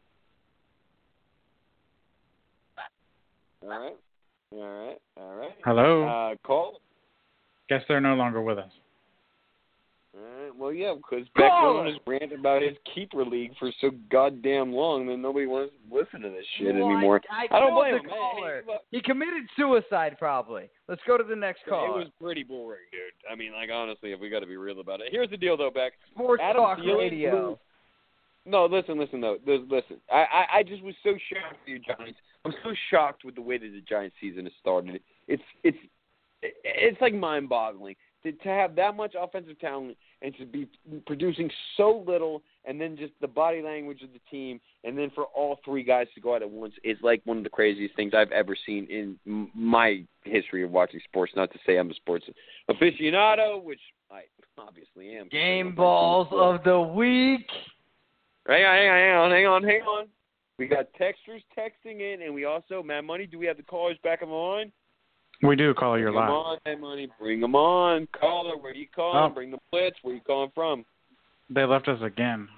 [3.61, 3.95] All right.
[4.51, 4.97] All right.
[5.17, 5.51] All right.
[5.63, 6.03] Hello.
[6.07, 6.79] Uh, call.
[7.69, 8.71] Guess they're no longer with us.
[10.17, 10.55] All right.
[10.57, 11.81] Well, yeah, because Beck Caller.
[11.81, 15.95] on his rant about his keeper league for so goddamn long that nobody wants to
[15.95, 17.21] listen to this shit Well, anymore.
[17.29, 18.09] I, I don't killed blame the him.
[18.09, 18.63] Caller.
[18.67, 20.67] hey, He committed suicide, probably.
[20.87, 21.93] Let's go to the next call.
[21.95, 23.01] It was pretty boring, dude.
[23.31, 25.07] I mean, like honestly, if we got to be real about it.
[25.11, 25.93] Here's the deal, though, Beck.
[26.15, 27.31] Sports Adam Talk Thielen Radio.
[27.31, 29.37] blew- No, listen, listen though.
[29.45, 32.17] Listen, I, I I just was so shocked with you Giants.
[32.45, 35.01] I'm so shocked with the way that the Giants season has started.
[35.27, 35.77] It's it's
[36.41, 40.67] it's like mind-boggling to to have that much offensive talent and to be
[41.05, 45.25] producing so little, and then just the body language of the team, and then for
[45.25, 48.13] all three guys to go out at once is like one of the craziest things
[48.13, 51.33] I've ever seen in my history of watching sports.
[51.35, 52.25] Not to say I'm a sports
[52.69, 53.81] aficionado, which
[54.11, 54.23] I
[54.57, 55.29] obviously am.
[55.29, 57.47] Game balls of the week.
[58.47, 60.07] Hang on, hang on, hang on, hang on, hang on.
[60.59, 63.97] We got texters texting in, and we also, Mad Money, do we have the callers
[64.03, 64.71] back on the line?
[65.41, 66.45] We do, caller, you're Bring 'em live.
[66.45, 67.07] on, Mad Money.
[67.17, 68.07] Bring them on.
[68.07, 69.31] Caller, where you calling?
[69.31, 69.33] Oh.
[69.33, 69.95] Bring the blitz.
[70.01, 70.83] Where you calling from?
[71.49, 72.49] They left us again.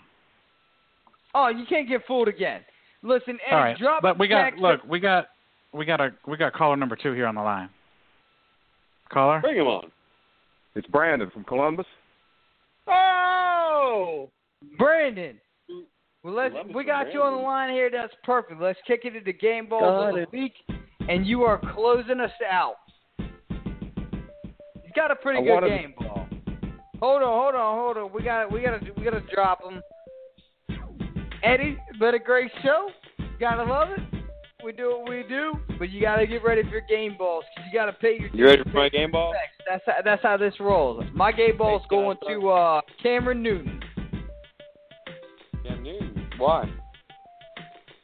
[1.35, 2.61] Oh, you can't get fooled again.
[3.03, 5.27] Listen, Eddie, All right, drop but we got text- look, we got
[5.71, 7.69] we got a we got caller number two here on the line.
[9.09, 9.39] Caller.
[9.41, 9.91] Bring him on.
[10.75, 11.85] It's Brandon from Columbus.
[12.87, 14.29] Oh!
[14.77, 15.39] Brandon.
[16.23, 17.89] Well, let's, we got you on the line here.
[17.91, 18.61] That's perfect.
[18.61, 20.31] Let's kick it into game ball Got of the it.
[20.31, 20.53] week,
[21.09, 22.75] and you are closing us out.
[23.17, 26.27] He's got a pretty I good wanted- game ball.
[26.99, 28.13] Hold on, hold on, hold on.
[28.13, 29.81] We got we got to we got to drop him.
[31.43, 32.89] Eddie, it's been a great show.
[33.39, 33.99] Gotta love it.
[34.63, 37.67] We do what we do, but you gotta get ready for your game balls because
[37.73, 38.29] you gotta pay your.
[38.31, 39.33] You ready for my game ball?
[39.67, 41.03] That's how, that's how this rolls.
[41.15, 43.80] My game ball's going to uh, Cameron Newton.
[46.41, 46.67] Why?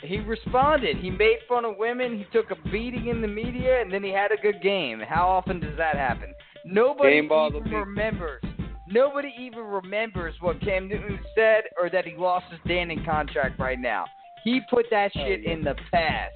[0.04, 0.98] He responded.
[0.98, 2.18] He made fun of women.
[2.20, 5.00] He took a beating in the media, and then he had a good game.
[5.00, 6.36] How often does that happen?
[6.64, 8.44] Nobody Game ball of the even remembers.
[8.88, 13.80] Nobody even remembers what Cam Newton said or that he lost his Dannon contract right
[13.80, 14.06] now.
[14.44, 16.34] He put that Oh, shit in the past.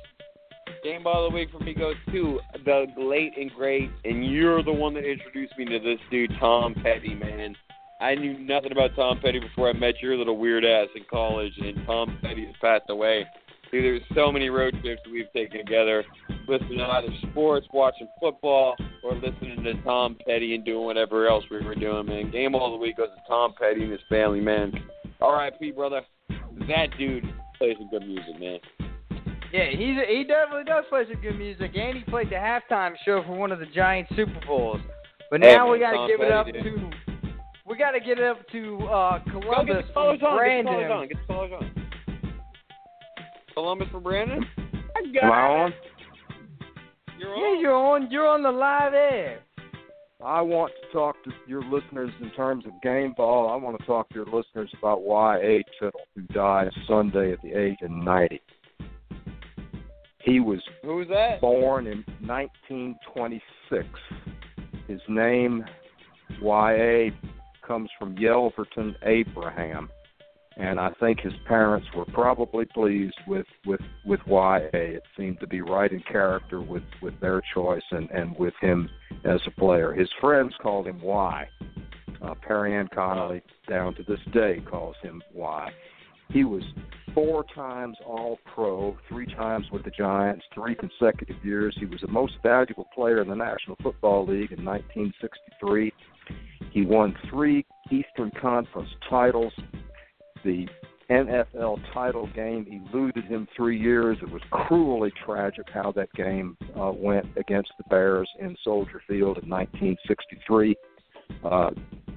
[0.83, 4.63] Game ball of the week for me goes to the late and great, and you're
[4.63, 7.55] the one that introduced me to this dude, Tom Petty, man.
[8.01, 11.53] I knew nothing about Tom Petty before I met your little weird ass in college,
[11.59, 13.25] and Tom Petty has passed away.
[13.71, 16.03] Dude, there's so many road trips that we've taken together,
[16.47, 21.45] listening to either sports, watching football, or listening to Tom Petty and doing whatever else
[21.51, 22.31] we were doing, man.
[22.31, 24.73] Game all the week goes to Tom Petty and his family, man.
[25.21, 25.71] R.I.P.
[25.71, 26.01] brother.
[26.67, 27.23] That dude
[27.59, 28.59] plays some good music, man.
[29.53, 32.93] Yeah, he's a, he definitely does play some good music, and he played the halftime
[33.05, 34.81] show for one of the Giants Super Bowls.
[35.29, 36.91] But Hey, now man, we got to give it up Petty, to
[37.71, 40.37] we got to get it up to uh, Go Columbus get the callers from on.
[40.37, 40.91] Get the Brandon.
[40.91, 41.07] on.
[41.07, 41.71] Get the on.
[43.53, 44.45] Columbus for Brandon?
[45.21, 45.73] Am I on?
[47.17, 47.55] You're on.
[47.55, 48.11] Yeah, you're on.
[48.11, 49.39] You're on the live air.
[50.23, 53.49] I want to talk to your listeners in terms of game ball.
[53.49, 55.63] I want to talk to your listeners about Y.A.
[55.79, 58.39] Tittle, who died Sunday at the age of 90.
[60.23, 61.41] He was Who's that?
[61.41, 63.87] born in 1926.
[64.87, 65.65] His name,
[66.41, 67.11] Y.A.,
[67.71, 69.89] comes from Yelverton, Abraham.
[70.57, 74.67] And I think his parents were probably pleased with, with, with Y.A.
[74.73, 78.89] It seemed to be right in character with, with their choice and, and with him
[79.23, 79.93] as a player.
[79.93, 81.47] His friends called him Y.
[82.21, 85.71] Uh, Perry Ann Conerly, down to this day, calls him Y.
[86.29, 86.63] He was
[87.15, 91.73] four times All Pro, three times with the Giants, three consecutive years.
[91.79, 95.93] He was the most valuable player in the National Football League in 1963.
[96.71, 99.53] He won three Eastern Conference titles.
[100.43, 100.67] The
[101.09, 104.17] NFL title game eluded him three years.
[104.21, 109.37] It was cruelly tragic how that game uh, went against the Bears in Soldier Field
[109.43, 110.75] in 1963.
[111.43, 111.71] Uh,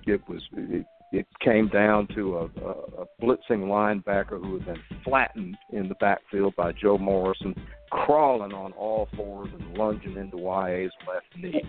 [0.06, 4.82] it was it, it came down to a, a, a blitzing linebacker who had been
[5.04, 7.54] flattened in the backfield by Joe Morrison,
[7.94, 11.62] crawling on all fours and lunging into YA's left knee.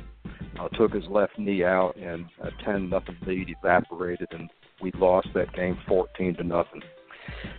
[0.60, 4.50] Uh, took his left knee out, and a ten nothing lead evaporated, and
[4.82, 6.82] we lost that game fourteen to nothing.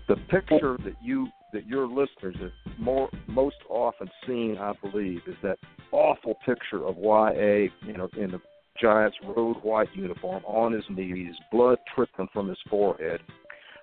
[0.08, 5.36] The picture that you that your listeners have more most often seen, I believe, is
[5.42, 5.58] that
[5.92, 8.40] awful picture of YA, you know, in the
[8.80, 13.20] Giants road white uniform on his knees, blood trickling from his forehead,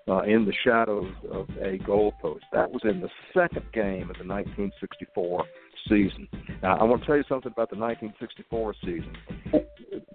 [0.08, 2.42] uh, in the shadows of a goalpost.
[2.52, 5.46] That was in the second game of the 1964
[5.88, 6.28] season.
[6.62, 9.18] Now, I want to tell you something about the 1964 season.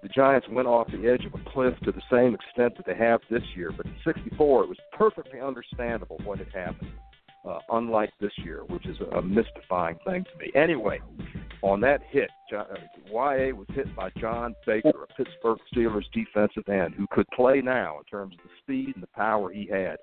[0.01, 2.95] The Giants went off the edge of a cliff to the same extent that they
[2.95, 6.91] have this year, but in '64 it was perfectly understandable what had happened.
[7.47, 10.51] Uh, unlike this year, which is a mystifying thing to me.
[10.55, 10.99] Anyway,
[11.61, 12.65] on that hit, uh,
[13.09, 17.97] YA was hit by John Baker, a Pittsburgh Steelers defensive end who could play now
[17.97, 19.95] in terms of the speed and the power he had.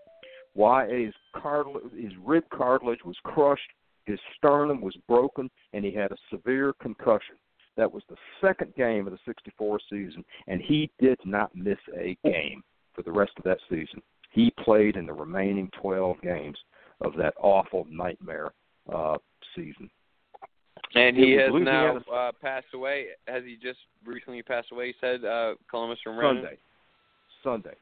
[0.57, 3.71] YA's cartilage, his rib cartilage was crushed,
[4.07, 7.37] his sternum was broken, and he had a severe concussion.
[7.77, 12.17] That was the second game of the 64 season, and he did not miss a
[12.25, 12.63] game
[12.95, 14.01] for the rest of that season.
[14.31, 16.57] He played in the remaining 12 games
[17.01, 18.53] of that awful nightmare
[18.93, 19.17] uh,
[19.55, 19.91] season.
[20.95, 23.07] And he has was now uh, passed away.
[23.27, 24.89] Has he just recently passed away?
[24.89, 26.43] He said uh, Columbus from Renton.
[26.45, 26.59] Sunday.
[27.43, 27.77] Sunday.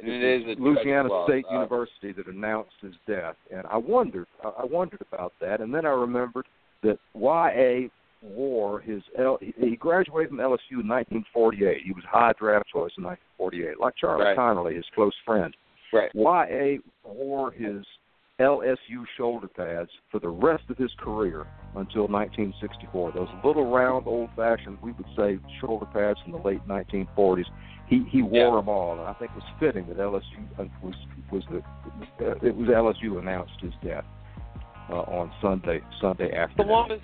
[0.00, 1.08] And it is Louisiana.
[1.26, 5.60] State Uh, University that announced his death, and I wondered, I I wondered about that,
[5.60, 6.46] and then I remembered
[6.82, 7.88] that YA
[8.22, 9.38] wore his L.
[9.40, 11.82] He graduated from LSU in 1948.
[11.84, 14.36] He was high draft choice in 1948, like Charlie Right.
[14.36, 15.54] Conerly, his close friend.
[15.92, 16.10] Right.
[16.14, 17.84] YA wore his
[18.40, 23.12] LSU shoulder pads for the rest of his career until 1964.
[23.12, 27.44] Those little round, old-fashioned, we would say, shoulder pads from the late 1940s.
[27.86, 28.56] He he wore Yeah.
[28.56, 30.94] them all, and I think it was fitting that LSU uh, was
[31.30, 31.58] was the
[32.24, 34.04] uh, it was LSU announced his death
[34.88, 36.68] uh, on Sunday Sunday afternoon.
[36.68, 37.00] Columbus,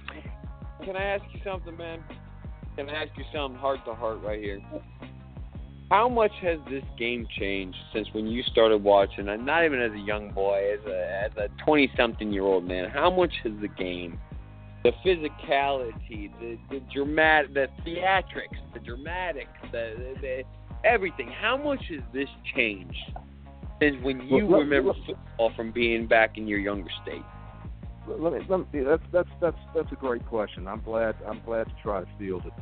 [0.85, 2.03] can I ask you something, man?
[2.77, 4.61] Can I ask you something heart to heart right here?
[5.91, 9.29] How much has this game changed since when you started watching?
[9.29, 12.65] And not even as a young boy, as a as a twenty something year old
[12.65, 12.91] man.
[12.91, 14.19] How much has the game,
[14.85, 20.43] the physicality, the the dramatic, the theatrics, the dramatics, the, the, the
[20.87, 21.31] everything?
[21.41, 22.97] How much has this changed
[23.81, 27.23] since when you Well, remember let- football from being back in your younger state?
[28.07, 30.67] let me, let me, that's that's that's that's a great question.
[30.69, 32.53] I'm glad I'm glad to try to field it.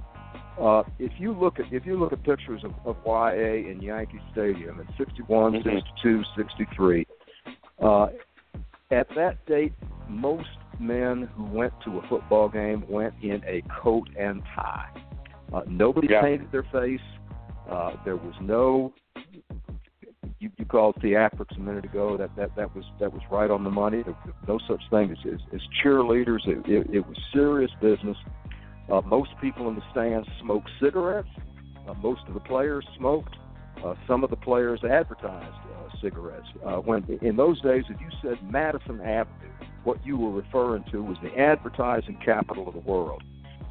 [0.60, 4.20] Uh, if you look at if you look at pictures of, of YA in Yankee
[4.32, 5.64] Stadium in 61, Mhm.
[5.64, 7.06] 62, 63,
[7.82, 8.08] uh,
[8.90, 9.74] at that date,
[10.08, 10.48] most
[10.78, 14.88] men who went to a football game went in a coat and tie.
[15.52, 16.22] Uh, nobody Yeah.
[16.22, 17.00] painted their face.
[17.68, 18.92] Uh, there was no
[20.38, 22.16] you, you called theatrics a minute ago.
[22.16, 24.02] That that that was that was right on the money.
[24.02, 26.46] There was no such thing as as, as cheerleaders.
[26.46, 28.16] It, it, it was serious business.
[28.90, 31.28] Uh, most people in the stands smoked cigarettes.
[31.88, 33.34] Uh, most of the players smoked.
[33.84, 36.46] Uh, some of the players advertised uh, cigarettes.
[36.64, 39.50] Uh, when in those days, if you said Madison Avenue,
[39.84, 43.22] what you were referring to was the advertising capital of the world.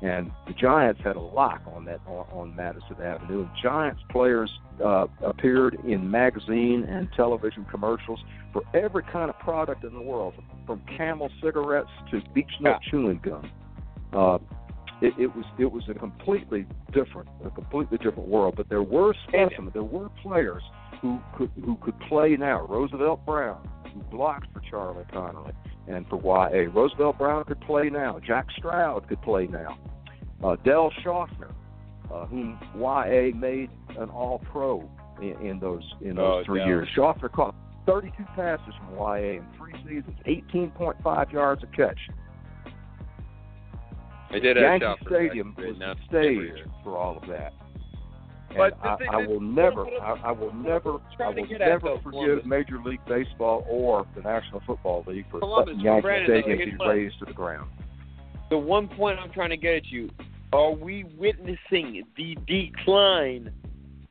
[0.02, 3.42] And the Giants had a lock on that on, on Madison Avenue.
[3.42, 4.52] And Giants players
[4.84, 8.20] uh, appeared in magazine and television commercials
[8.54, 10.34] for every kind of product in the world,
[10.66, 13.52] from Camel cigarettes to Beech Nut chewing gum.
[14.14, 14.38] Uh,
[15.02, 18.56] it, it was it was a completely different a completely different world.
[18.58, 20.64] But there were specimens, there were players
[21.02, 22.66] who could who could play now.
[22.68, 25.54] Roosevelt Brown, who blocked for Charlie Conerly
[25.88, 26.70] and for YA.
[26.74, 28.20] Roosevelt Brown could play now.
[28.26, 29.78] Jack Stroud could play now.
[30.44, 31.54] Uh, Del Shofner,
[32.12, 34.90] uh, whom YA made an All Pro
[35.22, 36.68] in, in those in those Oh, three Del.
[36.68, 36.88] years.
[36.96, 42.00] Shofner caught 32 passes from YA in three seasons, 18.5 yards a catch.
[44.36, 47.54] I did Yankee Stadium was the stage for all of that.
[48.50, 52.46] And But I, I will never, I, I will never, I will never forgive Columbus.
[52.46, 57.26] Major League Baseball or the National Football League for letting Yankee Stadium be razed to
[57.26, 57.70] the ground.
[58.50, 60.10] The one point I'm trying to get at you:
[60.52, 63.54] Are we witnessing the decline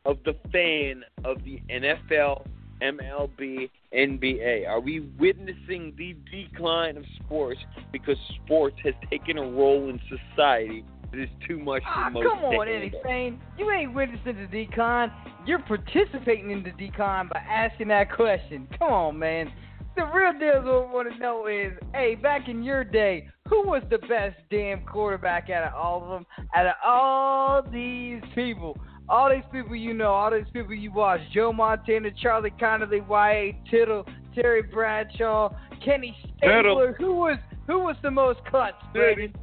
[0.06, 2.46] of the fan of the NFL,
[2.82, 4.68] MLB, NBA?
[4.68, 7.60] Are we witnessing the decline of sports
[7.92, 12.24] because sports has taken a role in society that is too much for Ah, most?
[12.28, 12.68] come on?
[12.68, 13.40] Eddie Fane.
[13.58, 15.12] You ain't witnessing the decline.
[15.46, 18.66] You're participating in the decline by asking that question.
[18.78, 19.52] Come on, man.
[19.96, 23.28] The real deal is what we want to know is, hey, back in your day,
[23.48, 26.26] who was the best damn quarterback out of all of them?
[26.52, 28.76] Out of all these people,
[29.09, 33.61] all these people you know, all these people you watch, Joe Montana, Charlie Conerly, Y.A.
[33.70, 35.50] Tittle, Terry Bradshaw,
[35.84, 36.94] Kenny Stabler.
[36.98, 39.34] Who was who was the most cuts, Brandon?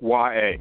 [0.00, 0.58] YA.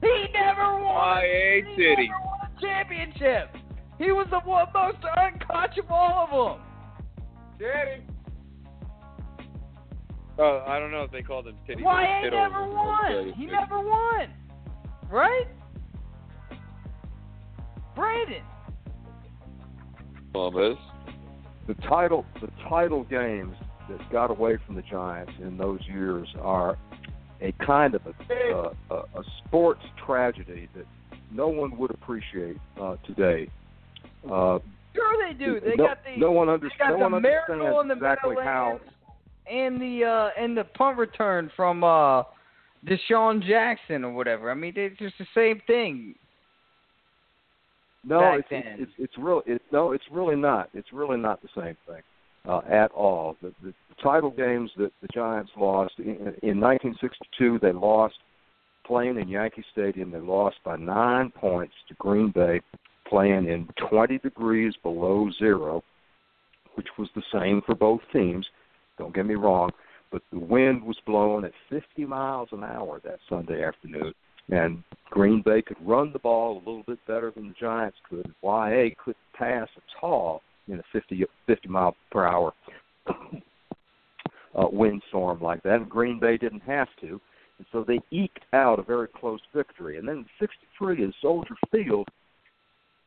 [0.00, 1.22] He never won.
[1.22, 2.08] YA he City.
[2.08, 3.56] never won a championship.
[3.98, 6.66] He was the one most unconscious of all of them.
[7.58, 8.02] Daddy.
[10.38, 11.82] Oh, I don't know if they called him Titty.
[11.82, 13.32] YA Tittle never won.
[13.36, 14.28] He never won.
[15.10, 15.46] Right?
[17.94, 18.42] Brandon.
[20.32, 20.78] Columbus.
[21.66, 23.54] The title, the title games
[23.88, 26.78] that got away from the Giants in those years are
[27.40, 30.86] a kind of a, uh, a, a sports tragedy that
[31.30, 33.50] no one would appreciate uh, today.
[34.30, 34.58] Uh,
[34.94, 35.60] Sure they do.
[35.60, 36.98] They no, got the no one they understands.
[36.98, 38.80] No the one miracle understands in the exactly how.
[39.48, 42.24] And the uh and the punt return from uh
[42.86, 44.50] DeSean Jackson or whatever.
[44.50, 46.14] I mean, it's just the same thing.
[48.04, 49.42] No, it's, it's it's it's real.
[49.46, 50.70] It, no, it's really not.
[50.72, 52.02] It's really not the same thing
[52.48, 53.36] uh, at all.
[53.42, 58.14] The, the title games that the Giants lost in, in 1962, they lost
[58.86, 60.10] playing in Yankee Stadium.
[60.10, 62.60] They lost by nine points to Green Bay,
[63.06, 65.82] playing in 20 degrees below zero,
[66.76, 68.46] which was the same for both teams.
[68.96, 69.70] Don't get me wrong,
[70.10, 74.12] but the wind was blowing at 50 miles an hour that Sunday afternoon
[74.50, 78.32] and Green Bay could run the ball a little bit better than the Giants could.
[78.42, 82.52] YA couldn't pass at all in a 50, 50 mile per hour
[83.08, 87.20] uh, windstorm like that, and Green Bay didn't have to.
[87.58, 89.98] And so they eked out a very close victory.
[89.98, 92.08] And then 63 in Soldier Field,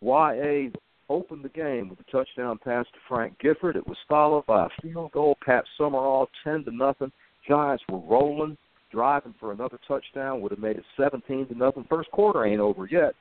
[0.01, 0.69] YA
[1.11, 3.75] opened the game with a touchdown pass to Frank Gifford.
[3.75, 7.11] It was followed by a field goal, Pat Summerall, 10 to nothing.
[7.47, 8.57] Giants were rolling
[8.91, 11.85] driving for another touchdown would have made it 17 to nothing.
[11.89, 13.13] First quarter ain't over yet,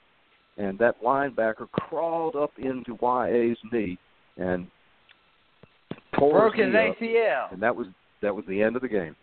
[0.57, 3.99] and that linebacker crawled up into YA's knee
[4.37, 4.67] and
[6.19, 7.53] tore Broke his his up, ACL.
[7.53, 7.87] and that was
[8.23, 9.17] that was the end of the game.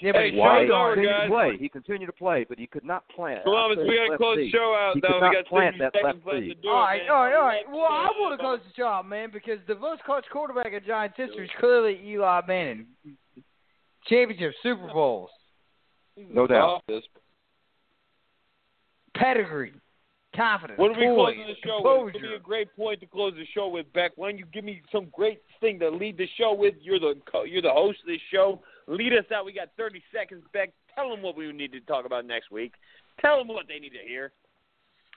[0.00, 1.22] Yeah, but Hey, he YA show's over, continued guys.
[1.28, 1.56] to play.
[1.58, 3.42] He continued to play, but he could not plant.
[3.44, 5.20] Columbus, we gotta close the show out He though.
[5.20, 6.48] could We got plant 60 that seconds left left knee.
[6.54, 7.10] to do all it, right, man.
[7.10, 7.64] all right, all right.
[7.70, 11.16] Well, I want to close the job, man, because the most coached quarterback in Giants
[11.16, 12.86] history is clearly Eli Manning.
[14.06, 15.30] Championship, Super Bowls,
[16.16, 16.82] No doubt.
[19.14, 19.72] Pedigree,
[20.34, 22.12] confidence, When are we poise, closing the show with?
[22.12, 22.16] composure.
[22.18, 24.12] It'll be a great point to close the show with, Beck.
[24.16, 26.74] Why don't you give me some great thing to lead the show with?
[26.82, 28.60] You're the co- you're the host of this show.
[28.88, 29.44] Lead us out.
[29.44, 30.70] We got 30 seconds, Beck.
[30.94, 32.72] Tell them what we need to talk about next week.
[33.20, 34.32] Tell them what they need to hear.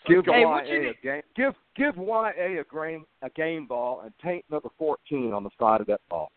[0.08, 1.22] Give Hey, YA a need- game.
[1.36, 5.82] Give give YA a game a game ball and paint number fourteen on the side
[5.82, 6.32] of that ball.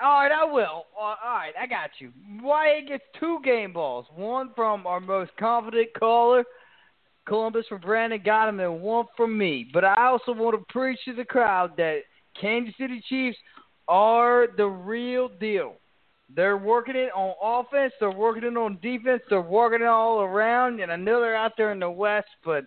[0.00, 0.86] All right, I will.
[0.96, 2.12] All right, I got you.
[2.40, 4.06] YA gets two game balls.
[4.14, 6.44] One from our most confident caller,
[7.26, 9.68] Columbus from Brandon got him, and one from me.
[9.72, 12.02] But I also want to preach to the crowd that
[12.40, 13.38] Kansas City Chiefs
[13.88, 15.74] are the real deal.
[16.34, 17.92] They're working it on offense.
[18.00, 19.22] They're working it on defense.
[19.28, 20.80] They're working it all around.
[20.80, 22.64] And I know they're out there in the West, but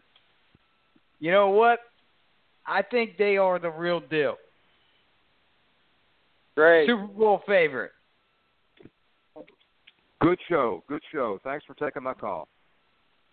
[1.19, 1.79] you know what?
[2.65, 4.37] I think they are the real deal.
[6.55, 6.87] Great.
[6.87, 7.91] Super Bowl favorite.
[10.21, 10.83] Good show.
[10.89, 11.39] Good show.
[11.43, 12.47] Thanks for taking my call.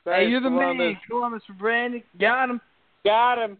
[0.04, 0.76] Hey, you're the Columbus.
[0.78, 2.02] man, Columbus for Brandon.
[2.20, 2.60] Got him.
[3.04, 3.58] Got him.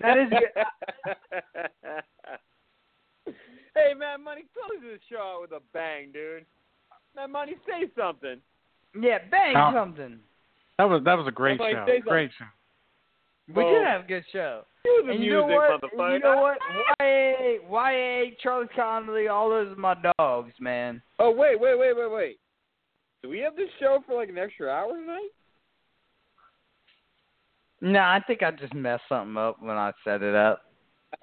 [0.00, 0.32] That is
[3.74, 6.44] hey, man, Money, close this show out with a bang, dude.
[7.16, 8.36] Man, Money, say something.
[8.98, 10.18] Yeah, bang Now- something.
[10.78, 11.84] That was that was a great Somebody show.
[11.86, 12.10] say something.
[12.10, 12.44] Great show.
[13.48, 14.64] We Well, did have a good show.
[14.82, 15.80] Cue the And music, you know what?
[15.82, 16.12] motherfucker.
[16.14, 16.58] You know what?
[17.00, 21.02] YA, YA, Charlie Conerly, all those are my dogs, man.
[21.18, 22.38] Oh, wait, wait, wait, wait, wait.
[23.22, 25.28] Do we have this show for like an extra hour tonight?
[27.80, 30.62] No, I think I just messed something up when I set it up.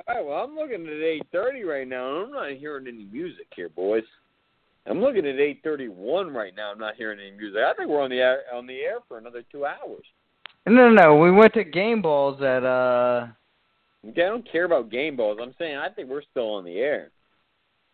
[0.07, 3.47] All right, well, I'm looking at 8:30 right now, and I'm not hearing any music
[3.55, 4.03] here, boys.
[4.85, 6.71] I'm looking at 8:31 right now.
[6.71, 7.61] I'm not hearing any music.
[7.61, 10.03] I think we're on the air, on the air for another two hours.
[10.65, 11.15] No, no, no.
[11.17, 13.27] We went to game balls at uh.
[14.07, 15.39] Okay, I don't care about game balls.
[15.41, 17.11] I'm saying I think we're still on the air.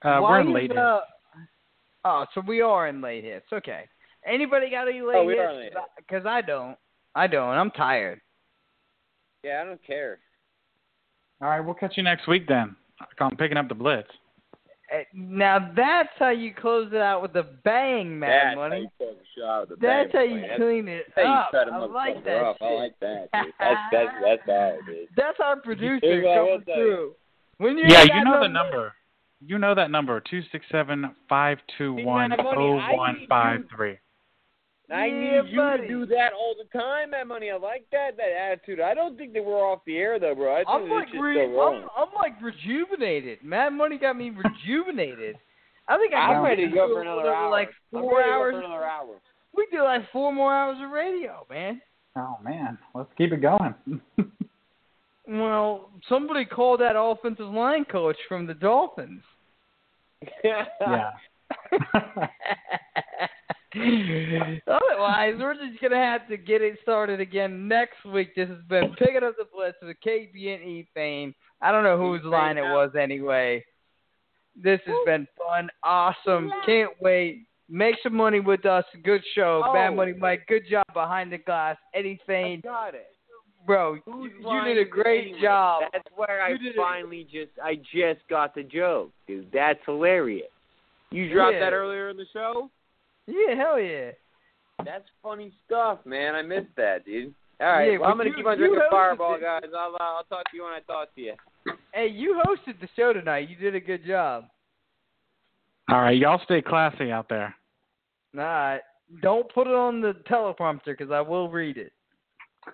[0.03, 0.71] Uh, why we're in is, late.
[0.71, 0.77] hits.
[0.77, 0.99] uh,
[2.07, 3.47] Oh, so we are in late hits.
[3.51, 3.85] Okay.
[4.25, 5.53] Anybody got any late Oh, we hits?
[5.55, 6.77] late Because I don't.
[7.15, 7.49] I don't.
[7.49, 8.21] I'm tired.
[9.43, 10.19] Yeah, I don't care.
[11.41, 12.75] All right, we'll catch you next week then.
[13.19, 14.07] I'm picking up the blitz.
[15.13, 18.81] Now that's how you close it out with a bang, Mad That's how Money.
[18.81, 20.47] you close the out That's how you boy.
[20.47, 21.49] That's clean it up.
[21.51, 22.57] set a I like that up.
[22.61, 23.29] I like that, dude.
[23.33, 25.07] That's that's that's that's bad, dude.
[25.17, 27.15] That's our producer Here's what I will coming through.
[27.57, 28.93] When you Yeah, got you know the number- number.
[29.41, 32.77] You know that number two six seven five two one See, man, zero Money, oh
[32.77, 33.97] I one need five you- three.
[34.91, 35.81] I Yeah, need you buddy.
[35.83, 37.49] to do that all the time, man, money.
[37.49, 38.79] I like that that attitude.
[38.79, 40.53] I don't think that we're off the air though, bro.
[40.53, 41.87] I think I'm it's like just re- so wrong.
[41.97, 43.43] I'm, I'm like rejuvenated.
[43.43, 45.37] Mad Money got me rejuvenated.
[45.87, 47.49] I think I I'm ready to go for another hour.
[47.49, 48.53] Like I'm four ready hours.
[48.53, 49.15] for another hour.
[49.55, 51.81] We do like four more hours of radio, man.
[52.15, 53.73] Oh man, let's keep it going.
[55.27, 59.23] Well, somebody called that offensive line coach from the Dolphins.
[60.43, 60.65] yeah.
[63.75, 68.35] Otherwise, we're just gonna have to get it started again next week.
[68.35, 71.33] This has been picking up the blitz with KBNE fame.
[71.61, 73.63] I don't know whose line it was anyway.
[74.61, 76.51] This has been fun, awesome.
[76.65, 77.45] Can't wait.
[77.67, 78.85] Make some money with us.
[79.03, 79.61] Good show.
[79.73, 79.95] Bad Oh.
[79.95, 80.45] Money Mike.
[80.47, 81.77] Good job behind the glass.
[81.93, 82.61] Eddie Fane.
[82.61, 83.07] Got it.
[83.65, 85.41] Bro, you, you did a great anyway?
[85.41, 85.83] job.
[85.91, 86.77] That's where I You did it.
[86.77, 89.47] finally just I just got the joke, dude.
[89.51, 90.47] That's hilarious.
[91.09, 91.61] You dropped Yeah.
[91.61, 92.69] that earlier in the show.
[93.27, 94.11] Yeah, hell yeah.
[94.83, 96.35] That's funny stuff, man.
[96.35, 97.33] I missed that, dude.
[97.61, 99.41] All right, Yeah, well, I'm gonna you- keep on drinking hosted Fireball, it.
[99.41, 99.63] guys.
[99.77, 101.33] I'll uh, I'll talk to you when I talk to you.
[101.93, 103.49] Hey, you hosted the show tonight.
[103.49, 104.45] You did a good job.
[105.89, 107.55] All right, y'all stay classy out there.
[108.37, 108.81] All right.
[109.21, 111.93] Don't put it on the teleprompter because I will read it.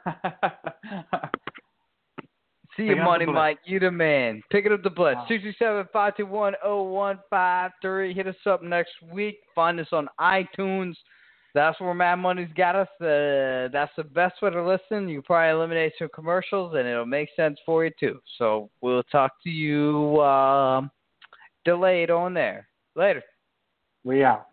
[2.82, 3.26] See you, Money.
[3.26, 3.60] Mike.
[3.66, 4.42] You the man.
[4.50, 5.18] Picking up the blitz.
[5.18, 5.26] Wow.
[5.28, 8.14] Two two seven five two one zero one five three.
[8.14, 9.40] Hit us up next week.
[9.56, 10.96] Find us on iTunes.
[11.54, 12.88] That's where Mad Money's got us.
[13.02, 15.10] Uh, that's the best way to listen.
[15.10, 18.20] You probably eliminate some commercials, and it'll make sense for you too.
[18.38, 20.90] So we'll talk to you um,
[21.66, 22.68] delayed on there.
[22.96, 23.24] Later.
[24.04, 24.48] we out.